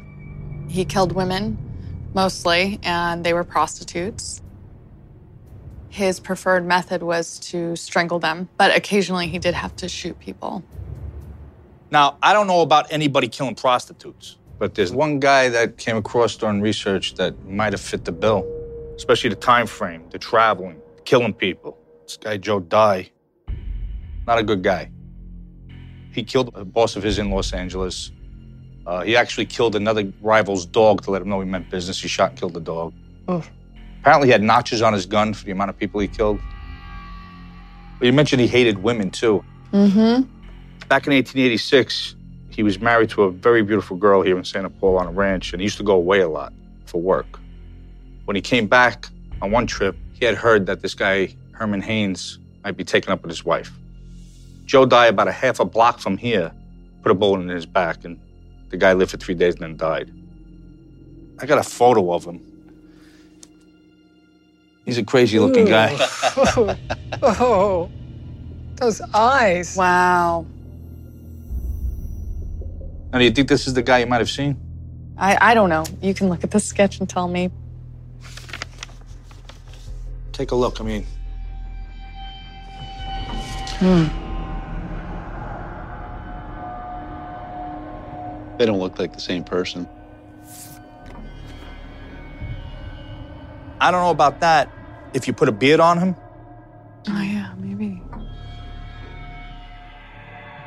He 0.68 0.86
killed 0.86 1.12
women 1.12 1.58
mostly, 2.14 2.80
and 2.84 3.24
they 3.24 3.34
were 3.34 3.44
prostitutes. 3.44 4.44
His 5.90 6.20
preferred 6.20 6.68
method 6.68 7.02
was 7.02 7.40
to 7.40 7.76
strangle 7.76 8.20
them, 8.20 8.48
but 8.58 8.76
occasionally 8.76 9.28
he 9.28 9.40
did 9.40 9.56
have 9.56 9.76
to 9.78 9.90
shoot 9.90 10.20
people. 10.20 10.64
Now, 11.92 12.18
I 12.22 12.34
don't 12.34 12.48
know 12.48 12.62
about 12.62 12.92
anybody 12.92 13.28
killing 13.28 13.56
prostitutes, 13.56 14.38
but 14.60 14.76
there's 14.76 14.92
one 14.92 15.20
guy 15.20 15.50
that 15.50 15.78
came 15.78 15.98
across 15.98 16.36
during 16.36 16.62
research 16.62 17.16
that 17.16 17.46
might 17.46 17.74
have 17.74 17.82
fit 17.82 18.06
the 18.06 18.12
bill, 18.12 18.46
especially 18.96 19.32
the 19.32 19.36
time 19.36 19.66
frame, 19.66 20.04
the 20.12 20.20
traveling, 20.20 20.80
killing 21.06 21.34
people. 21.34 21.78
This 22.04 22.18
guy, 22.18 22.38
Joe 22.38 22.60
Dye, 22.60 23.10
not 24.28 24.38
a 24.38 24.44
good 24.44 24.62
guy. 24.64 24.92
He 26.12 26.24
killed 26.24 26.52
a 26.54 26.64
boss 26.64 26.96
of 26.96 27.04
his 27.04 27.18
in 27.18 27.32
Los 27.32 27.54
Angeles. 27.54 28.12
Uh, 28.86 29.02
he 29.02 29.16
actually 29.16 29.46
killed 29.46 29.76
another 29.76 30.12
rival's 30.22 30.66
dog 30.66 31.02
to 31.04 31.12
let 31.12 31.22
him 31.22 31.30
know 31.30 31.40
he 31.40 31.48
meant 31.48 31.70
business. 31.70 32.02
He 32.02 32.08
shot 32.08 32.32
and 32.32 32.40
killed 32.40 32.54
the 32.54 32.60
dog. 32.60 32.94
Oh. 33.28 33.44
Apparently, 34.02 34.28
he 34.28 34.32
had 34.32 34.42
notches 34.44 34.82
on 34.82 34.94
his 34.94 35.06
gun 35.06 35.34
for 35.34 35.46
the 35.46 35.52
amount 35.52 35.70
of 35.70 35.78
people 35.78 36.00
he 36.00 36.08
killed. 36.08 36.40
But 38.00 38.06
you 38.06 38.14
mentioned 38.14 38.42
he 38.42 38.48
hated 38.48 38.80
women, 38.80 39.12
too. 39.12 39.44
Mm-hmm. 39.74 40.39
Back 40.90 41.06
in 41.06 41.14
1886, 41.14 42.16
he 42.50 42.64
was 42.64 42.80
married 42.80 43.12
to 43.12 43.22
a 43.22 43.32
very 43.32 43.62
beautiful 43.62 43.96
girl 43.96 44.24
here 44.24 44.36
in 44.36 44.44
Santa 44.44 44.72
Paula 44.72 45.02
on 45.02 45.08
a 45.08 45.12
ranch, 45.12 45.54
and 45.54 45.62
he 45.62 45.66
used 45.66 45.78
to 45.78 45.84
go 45.84 45.94
away 45.94 46.22
a 46.22 46.28
lot 46.28 46.52
for 46.86 47.00
work. 47.00 47.40
When 48.26 48.36
he 48.36 48.42
came 48.42 48.66
back 48.66 49.06
on 49.40 49.52
one 49.52 49.68
trip, 49.68 49.96
he 50.14 50.26
had 50.26 50.34
heard 50.34 50.66
that 50.66 50.82
this 50.82 50.96
guy, 50.96 51.36
Herman 51.52 51.82
Haynes, 51.82 52.40
might 52.64 52.76
be 52.76 52.84
taken 52.84 53.14
up 53.14 53.22
with 53.22 53.30
his 53.30 53.46
wife. 53.46 53.72
Joe 54.66 54.88
Dye 54.88 55.06
about 55.06 55.28
a 55.28 55.32
half 55.32 55.60
a 55.60 55.66
block 55.66 56.00
from 56.00 56.18
here, 56.18 56.52
put 57.04 57.12
a 57.12 57.16
bullet 57.16 57.42
in 57.42 57.50
his 57.50 57.68
back, 57.68 58.04
and 58.04 58.20
the 58.70 58.78
guy 58.78 58.94
lived 58.94 59.12
for 59.12 59.18
three 59.18 59.36
days 59.36 59.54
and 59.54 59.62
then 59.62 59.78
died. 59.78 60.12
I 61.40 61.46
got 61.46 61.60
a 61.60 61.64
photo 61.64 62.12
of 62.14 62.26
him. 62.26 62.42
He's 64.86 64.98
a 64.98 65.04
crazy 65.04 65.38
looking 65.38 65.66
guy. 65.66 65.96
oh, 66.36 66.76
oh, 67.22 67.92
those 68.78 69.02
eyes. 69.14 69.78
Wow. 69.78 70.48
Now, 73.12 73.20
do 73.20 73.26
you 73.26 73.32
think 73.32 73.50
this 73.50 73.68
is 73.68 73.74
the 73.74 73.82
guy 73.82 74.00
you 74.00 74.06
might 74.06 74.20
have 74.20 74.30
seen? 74.30 74.58
I, 75.18 75.52
I 75.52 75.54
don't 75.54 75.70
know. 75.70 75.84
You 76.02 76.14
can 76.14 76.30
look 76.30 76.44
at 76.44 76.52
the 76.52 76.60
sketch 76.60 77.00
and 77.00 77.10
tell 77.10 77.28
me. 77.28 77.50
Take 80.32 80.52
a 80.52 80.56
look. 80.56 80.80
I 80.80 80.84
mean, 80.84 81.06
Hmm. 83.80 84.08
They 88.58 88.66
don't 88.66 88.80
look 88.80 89.00
like 89.00 89.14
the 89.14 89.22
same 89.22 89.46
person. 89.46 89.88
I 93.80 93.90
don't 93.92 94.02
know 94.02 94.10
about 94.10 94.42
that. 94.42 94.70
If 95.14 95.28
you 95.28 95.34
put 95.34 95.48
a 95.48 95.54
beard 95.54 95.80
on 95.80 95.98
him, 95.98 96.16
Oh, 97.08 97.22
yeah, 97.22 97.54
maybe. 97.58 98.02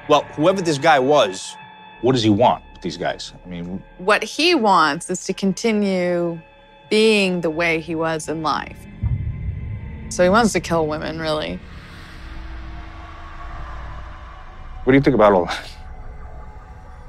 well, 0.09 0.23
whoever 0.35 0.63
this 0.63 0.79
guy 0.79 0.99
was, 0.99 1.55
what 2.03 2.13
does 2.13 2.23
he 2.23 2.31
want 2.31 2.63
with 2.73 2.83
these 2.83 2.97
guys? 2.97 3.33
I 3.45 3.49
mean, 3.49 3.83
What 3.99 4.23
he 4.23 4.55
wants 4.55 5.09
is 5.09 5.25
to 5.25 5.33
continue 5.33 6.41
being 6.91 7.41
the 7.41 7.51
way 7.51 7.81
he 7.81 7.95
was 7.95 8.29
in 8.29 8.43
life. 8.43 8.87
So 10.11 10.23
he 10.23 10.29
wants 10.29 10.53
to 10.53 10.61
kill 10.61 10.87
women, 10.87 11.19
really. 11.19 11.59
what 14.85 14.93
do 14.93 14.97
you 14.97 15.03
think 15.03 15.15
about 15.15 15.33
all 15.33 15.47
that? 15.47 15.71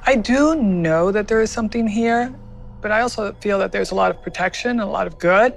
I 0.05 0.15
do 0.15 0.55
know 0.55 1.11
that 1.11 1.27
there 1.27 1.41
is 1.41 1.49
something 1.49 1.87
here, 1.87 2.33
but 2.81 2.91
I 2.91 3.01
also 3.01 3.33
feel 3.41 3.57
that 3.59 3.71
there's 3.71 3.91
a 3.91 3.95
lot 3.95 4.11
of 4.11 4.21
protection 4.21 4.71
and 4.71 4.81
a 4.81 4.85
lot 4.85 5.07
of 5.07 5.17
good. 5.17 5.53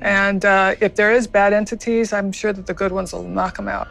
And 0.00 0.44
uh, 0.44 0.74
if 0.80 0.96
there 0.96 1.12
is 1.12 1.26
bad 1.26 1.52
entities, 1.52 2.12
I'm 2.12 2.30
sure 2.30 2.52
that 2.52 2.66
the 2.66 2.74
good 2.74 2.92
ones 2.92 3.12
will 3.12 3.22
knock 3.22 3.56
them 3.56 3.68
out. 3.68 3.88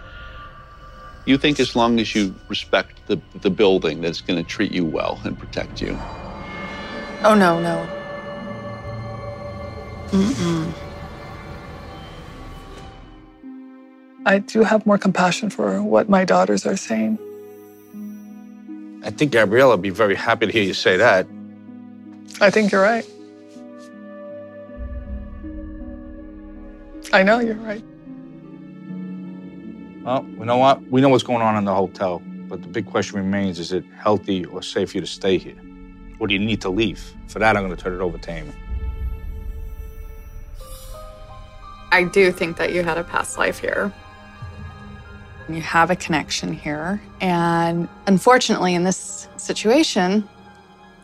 You 1.26 1.38
think 1.40 1.60
as 1.60 1.76
long 1.76 2.00
as 2.00 2.14
you 2.14 2.36
respect 2.50 3.08
the, 3.08 3.20
the 3.42 3.50
building, 3.50 4.02
that 4.02 4.10
it's 4.10 4.22
going 4.22 4.42
to 4.44 4.48
treat 4.48 4.72
you 4.72 4.86
well 4.86 5.20
and 5.24 5.38
protect 5.38 5.82
you. 5.82 5.98
Oh, 7.24 7.34
no, 7.34 7.60
no. 7.60 7.88
Mm-mm. 10.10 10.72
I 14.28 14.40
do 14.40 14.64
have 14.64 14.86
more 14.86 14.98
compassion 14.98 15.50
for 15.50 15.82
what 15.82 16.10
my 16.10 16.26
daughters 16.26 16.66
are 16.66 16.78
saying. 16.78 17.18
I 19.04 19.12
think 19.12 19.32
Gabriella 19.32 19.76
would 19.76 19.82
be 19.82 19.90
very 19.90 20.16
happy 20.16 20.48
to 20.48 20.52
hear 20.52 20.64
you 20.64 20.74
say 20.74 20.98
that. 20.98 21.28
I 22.42 22.50
think 22.50 22.72
you're 22.72 22.82
right. 22.82 23.06
I 27.14 27.24
know 27.24 27.40
you're 27.40 27.56
right. 27.56 27.84
Well, 30.06 30.24
you 30.38 30.46
know 30.46 30.58
what? 30.58 30.84
We 30.92 31.02
know 31.02 31.10
what's 31.10 31.24
going 31.24 31.42
on 31.42 31.58
in 31.58 31.66
the 31.66 31.74
hotel, 31.74 32.22
but 32.48 32.62
the 32.62 32.68
big 32.68 32.86
question 32.86 33.18
remains 33.18 33.58
is 33.58 33.72
it 33.72 33.84
healthy 33.98 34.46
or 34.46 34.62
safe 34.62 34.92
for 34.92 34.98
you 34.98 35.02
to 35.02 35.08
stay 35.08 35.40
here? 35.40 35.60
Or 36.20 36.28
do 36.28 36.36
you 36.36 36.40
need 36.40 36.62
to 36.62 36.70
leave? 36.70 37.04
For 37.28 37.40
that, 37.40 37.58
I'm 37.58 37.64
going 37.64 37.76
to 37.76 37.84
turn 37.84 37.96
it 37.96 38.02
over 38.02 38.20
to 38.20 38.32
Amy. 38.32 38.52
I 41.92 42.04
do 42.04 42.32
think 42.32 42.58
that 42.58 42.72
you 42.72 42.84
had 42.84 43.00
a 43.00 43.04
past 43.04 43.40
life 43.40 43.58
here. 43.58 43.92
You 45.50 45.62
have 45.62 45.90
a 45.90 45.96
connection 45.96 46.54
here. 46.54 47.02
And 47.20 47.90
unfortunately, 48.06 48.76
in 48.76 48.84
this 48.84 49.28
situation, 49.38 50.30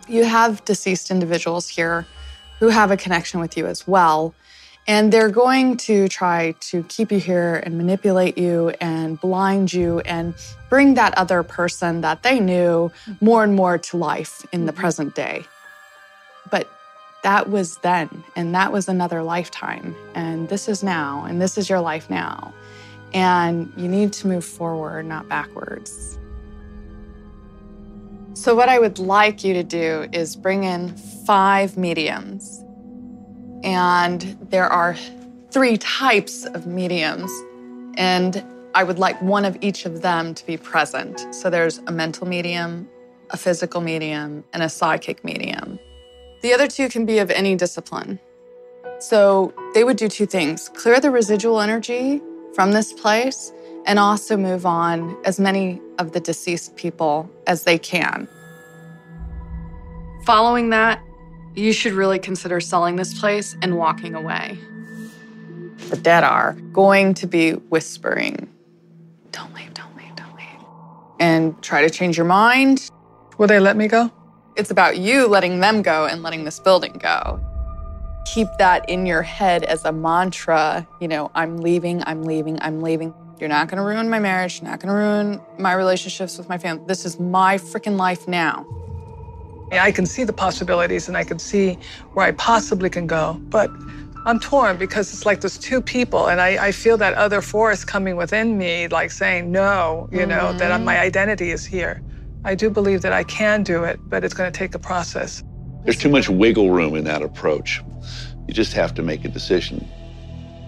you 0.07 0.25
have 0.25 0.63
deceased 0.63 1.09
individuals 1.09 1.67
here 1.67 2.05
who 2.59 2.67
have 2.67 2.91
a 2.91 2.97
connection 2.97 3.39
with 3.39 3.57
you 3.57 3.65
as 3.65 3.87
well. 3.87 4.35
And 4.87 5.13
they're 5.13 5.29
going 5.29 5.77
to 5.77 6.07
try 6.07 6.55
to 6.59 6.83
keep 6.83 7.11
you 7.11 7.19
here 7.19 7.61
and 7.63 7.77
manipulate 7.77 8.37
you 8.37 8.69
and 8.81 9.19
blind 9.21 9.71
you 9.71 9.99
and 10.01 10.33
bring 10.69 10.95
that 10.95 11.15
other 11.17 11.43
person 11.43 12.01
that 12.01 12.23
they 12.23 12.39
knew 12.39 12.91
more 13.21 13.43
and 13.43 13.55
more 13.55 13.77
to 13.77 13.97
life 13.97 14.45
in 14.51 14.65
the 14.65 14.71
mm-hmm. 14.71 14.81
present 14.81 15.15
day. 15.15 15.45
But 16.49 16.67
that 17.23 17.49
was 17.49 17.77
then, 17.77 18.23
and 18.35 18.55
that 18.55 18.71
was 18.71 18.89
another 18.89 19.21
lifetime. 19.21 19.95
And 20.15 20.49
this 20.49 20.67
is 20.67 20.83
now, 20.83 21.25
and 21.25 21.39
this 21.41 21.57
is 21.57 21.69
your 21.69 21.79
life 21.79 22.09
now. 22.09 22.53
And 23.13 23.71
you 23.77 23.87
need 23.87 24.13
to 24.13 24.27
move 24.27 24.45
forward, 24.45 25.05
not 25.05 25.29
backwards. 25.29 26.17
So, 28.33 28.55
what 28.55 28.69
I 28.69 28.79
would 28.79 28.97
like 28.97 29.43
you 29.43 29.53
to 29.53 29.63
do 29.63 30.07
is 30.13 30.35
bring 30.35 30.63
in 30.63 30.95
five 31.27 31.77
mediums. 31.77 32.63
And 33.63 34.37
there 34.49 34.67
are 34.67 34.95
three 35.51 35.77
types 35.77 36.45
of 36.45 36.65
mediums. 36.65 37.31
And 37.97 38.43
I 38.73 38.83
would 38.83 38.99
like 38.99 39.21
one 39.21 39.45
of 39.45 39.57
each 39.61 39.85
of 39.85 40.01
them 40.01 40.33
to 40.33 40.45
be 40.45 40.57
present. 40.57 41.33
So, 41.33 41.49
there's 41.49 41.79
a 41.79 41.91
mental 41.91 42.27
medium, 42.27 42.87
a 43.31 43.37
physical 43.37 43.81
medium, 43.81 44.43
and 44.53 44.63
a 44.63 44.69
psychic 44.69 45.23
medium. 45.25 45.77
The 46.41 46.53
other 46.53 46.67
two 46.67 46.87
can 46.89 47.05
be 47.05 47.19
of 47.19 47.29
any 47.31 47.55
discipline. 47.55 48.19
So, 48.99 49.53
they 49.73 49.83
would 49.83 49.97
do 49.97 50.07
two 50.07 50.25
things 50.25 50.69
clear 50.69 50.99
the 50.99 51.11
residual 51.11 51.59
energy 51.59 52.21
from 52.53 52.71
this 52.71 52.93
place 52.93 53.51
and 53.85 53.99
also 53.99 54.37
move 54.37 54.65
on 54.65 55.17
as 55.25 55.39
many 55.39 55.81
of 55.99 56.11
the 56.11 56.19
deceased 56.19 56.75
people 56.75 57.29
as 57.47 57.63
they 57.63 57.77
can. 57.77 58.27
Following 60.25 60.69
that, 60.69 61.01
you 61.55 61.73
should 61.73 61.93
really 61.93 62.19
consider 62.19 62.59
selling 62.59 62.95
this 62.95 63.19
place 63.19 63.55
and 63.61 63.77
walking 63.77 64.15
away. 64.15 64.57
The 65.89 65.97
dead 65.97 66.23
are 66.23 66.53
going 66.71 67.13
to 67.15 67.27
be 67.27 67.51
whispering, 67.51 68.49
don't 69.31 69.53
leave, 69.53 69.73
don't 69.73 69.95
leave, 69.97 70.15
don't 70.15 70.35
leave, 70.35 70.65
and 71.19 71.61
try 71.61 71.81
to 71.81 71.89
change 71.89 72.17
your 72.17 72.25
mind. 72.25 72.89
Will 73.37 73.47
they 73.47 73.59
let 73.59 73.75
me 73.75 73.87
go? 73.87 74.11
It's 74.55 74.71
about 74.71 74.97
you 74.97 75.27
letting 75.27 75.59
them 75.59 75.81
go 75.81 76.05
and 76.05 76.23
letting 76.23 76.43
this 76.43 76.59
building 76.59 76.93
go. 76.93 77.39
Keep 78.25 78.47
that 78.59 78.87
in 78.89 79.05
your 79.05 79.21
head 79.21 79.63
as 79.63 79.83
a 79.83 79.91
mantra. 79.91 80.87
You 81.01 81.07
know, 81.07 81.31
I'm 81.35 81.57
leaving, 81.57 82.03
I'm 82.05 82.23
leaving, 82.23 82.61
I'm 82.61 82.81
leaving. 82.81 83.13
You're 83.39 83.49
not 83.49 83.67
gonna 83.67 83.83
ruin 83.83 84.09
my 84.09 84.19
marriage, 84.19 84.61
you're 84.61 84.69
not 84.69 84.79
gonna 84.79 84.93
ruin 84.93 85.41
my 85.57 85.73
relationships 85.73 86.37
with 86.37 86.47
my 86.47 86.57
family. 86.57 86.83
This 86.85 87.05
is 87.05 87.19
my 87.19 87.57
freaking 87.57 87.97
life 87.97 88.27
now. 88.27 88.65
I 89.79 89.91
can 89.91 90.05
see 90.05 90.23
the 90.23 90.33
possibilities 90.33 91.07
and 91.07 91.15
I 91.15 91.23
can 91.23 91.39
see 91.39 91.77
where 92.13 92.25
I 92.25 92.31
possibly 92.31 92.89
can 92.89 93.07
go, 93.07 93.39
but 93.49 93.69
I'm 94.25 94.39
torn 94.39 94.77
because 94.77 95.13
it's 95.13 95.25
like 95.25 95.41
there's 95.41 95.57
two 95.57 95.81
people, 95.81 96.27
and 96.27 96.39
I, 96.39 96.67
I 96.67 96.71
feel 96.71 96.95
that 96.97 97.15
other 97.15 97.41
force 97.41 97.83
coming 97.83 98.15
within 98.15 98.57
me, 98.57 98.87
like 98.87 99.09
saying, 99.09 99.51
no, 99.51 100.09
you 100.11 100.25
know, 100.27 100.49
mm-hmm. 100.49 100.57
that 100.59 100.81
my 100.81 100.99
identity 100.99 101.49
is 101.49 101.65
here. 101.65 102.03
I 102.43 102.53
do 102.53 102.69
believe 102.69 103.01
that 103.01 103.13
I 103.13 103.23
can 103.23 103.63
do 103.63 103.83
it, 103.83 103.99
but 104.09 104.23
it's 104.23 104.33
going 104.33 104.51
to 104.51 104.57
take 104.57 104.75
a 104.75 104.79
process. 104.79 105.43
There's 105.83 105.97
too 105.97 106.09
much 106.09 106.29
wiggle 106.29 106.69
room 106.69 106.95
in 106.95 107.03
that 107.05 107.23
approach. 107.23 107.81
You 108.47 108.53
just 108.53 108.73
have 108.73 108.93
to 108.95 109.01
make 109.01 109.25
a 109.25 109.27
decision. 109.27 109.87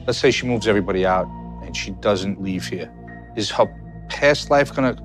Let's 0.07 0.17
say 0.17 0.31
she 0.31 0.47
moves 0.47 0.67
everybody 0.67 1.05
out 1.05 1.27
and 1.63 1.77
she 1.77 1.91
doesn't 1.91 2.41
leave 2.41 2.65
here. 2.65 2.91
Is 3.35 3.51
her 3.51 3.67
past 4.09 4.49
life 4.49 4.73
going 4.73 4.95
to 4.95 5.03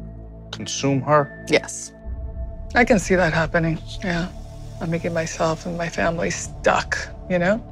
consume 0.53 1.03
her? 1.03 1.45
Yes. 1.51 1.93
I 2.75 2.85
can 2.85 2.99
see 2.99 3.15
that 3.15 3.33
happening. 3.33 3.79
Yeah. 4.03 4.29
I'm 4.81 4.91
making 4.91 5.13
myself 5.13 5.67
and 5.67 5.77
my 5.77 5.89
family 5.89 6.31
stuck, 6.31 6.97
you 7.29 7.39
know? 7.39 7.63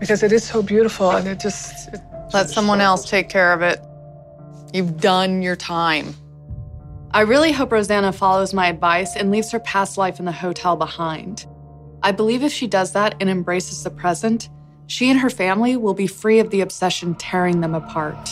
Because 0.00 0.22
it 0.22 0.32
is 0.32 0.44
so 0.44 0.62
beautiful 0.62 1.10
and 1.10 1.28
it 1.28 1.40
just. 1.40 1.92
It 1.92 2.00
Let 2.32 2.48
someone 2.48 2.80
else 2.80 3.08
take 3.08 3.28
care 3.28 3.52
of 3.52 3.62
it. 3.62 3.80
You've 4.72 5.00
done 5.00 5.42
your 5.42 5.56
time. 5.56 6.14
I 7.10 7.22
really 7.22 7.52
hope 7.52 7.72
Rosanna 7.72 8.12
follows 8.12 8.52
my 8.52 8.68
advice 8.68 9.16
and 9.16 9.30
leaves 9.30 9.50
her 9.50 9.60
past 9.60 9.96
life 9.96 10.18
in 10.18 10.24
the 10.24 10.32
hotel 10.32 10.76
behind. 10.76 11.46
I 12.02 12.12
believe 12.12 12.42
if 12.42 12.52
she 12.52 12.66
does 12.66 12.92
that 12.92 13.14
and 13.20 13.28
embraces 13.28 13.82
the 13.82 13.90
present, 13.90 14.50
she 14.86 15.10
and 15.10 15.18
her 15.18 15.30
family 15.30 15.76
will 15.76 15.94
be 15.94 16.06
free 16.06 16.38
of 16.38 16.50
the 16.50 16.60
obsession 16.60 17.14
tearing 17.14 17.60
them 17.60 17.74
apart. 17.74 18.30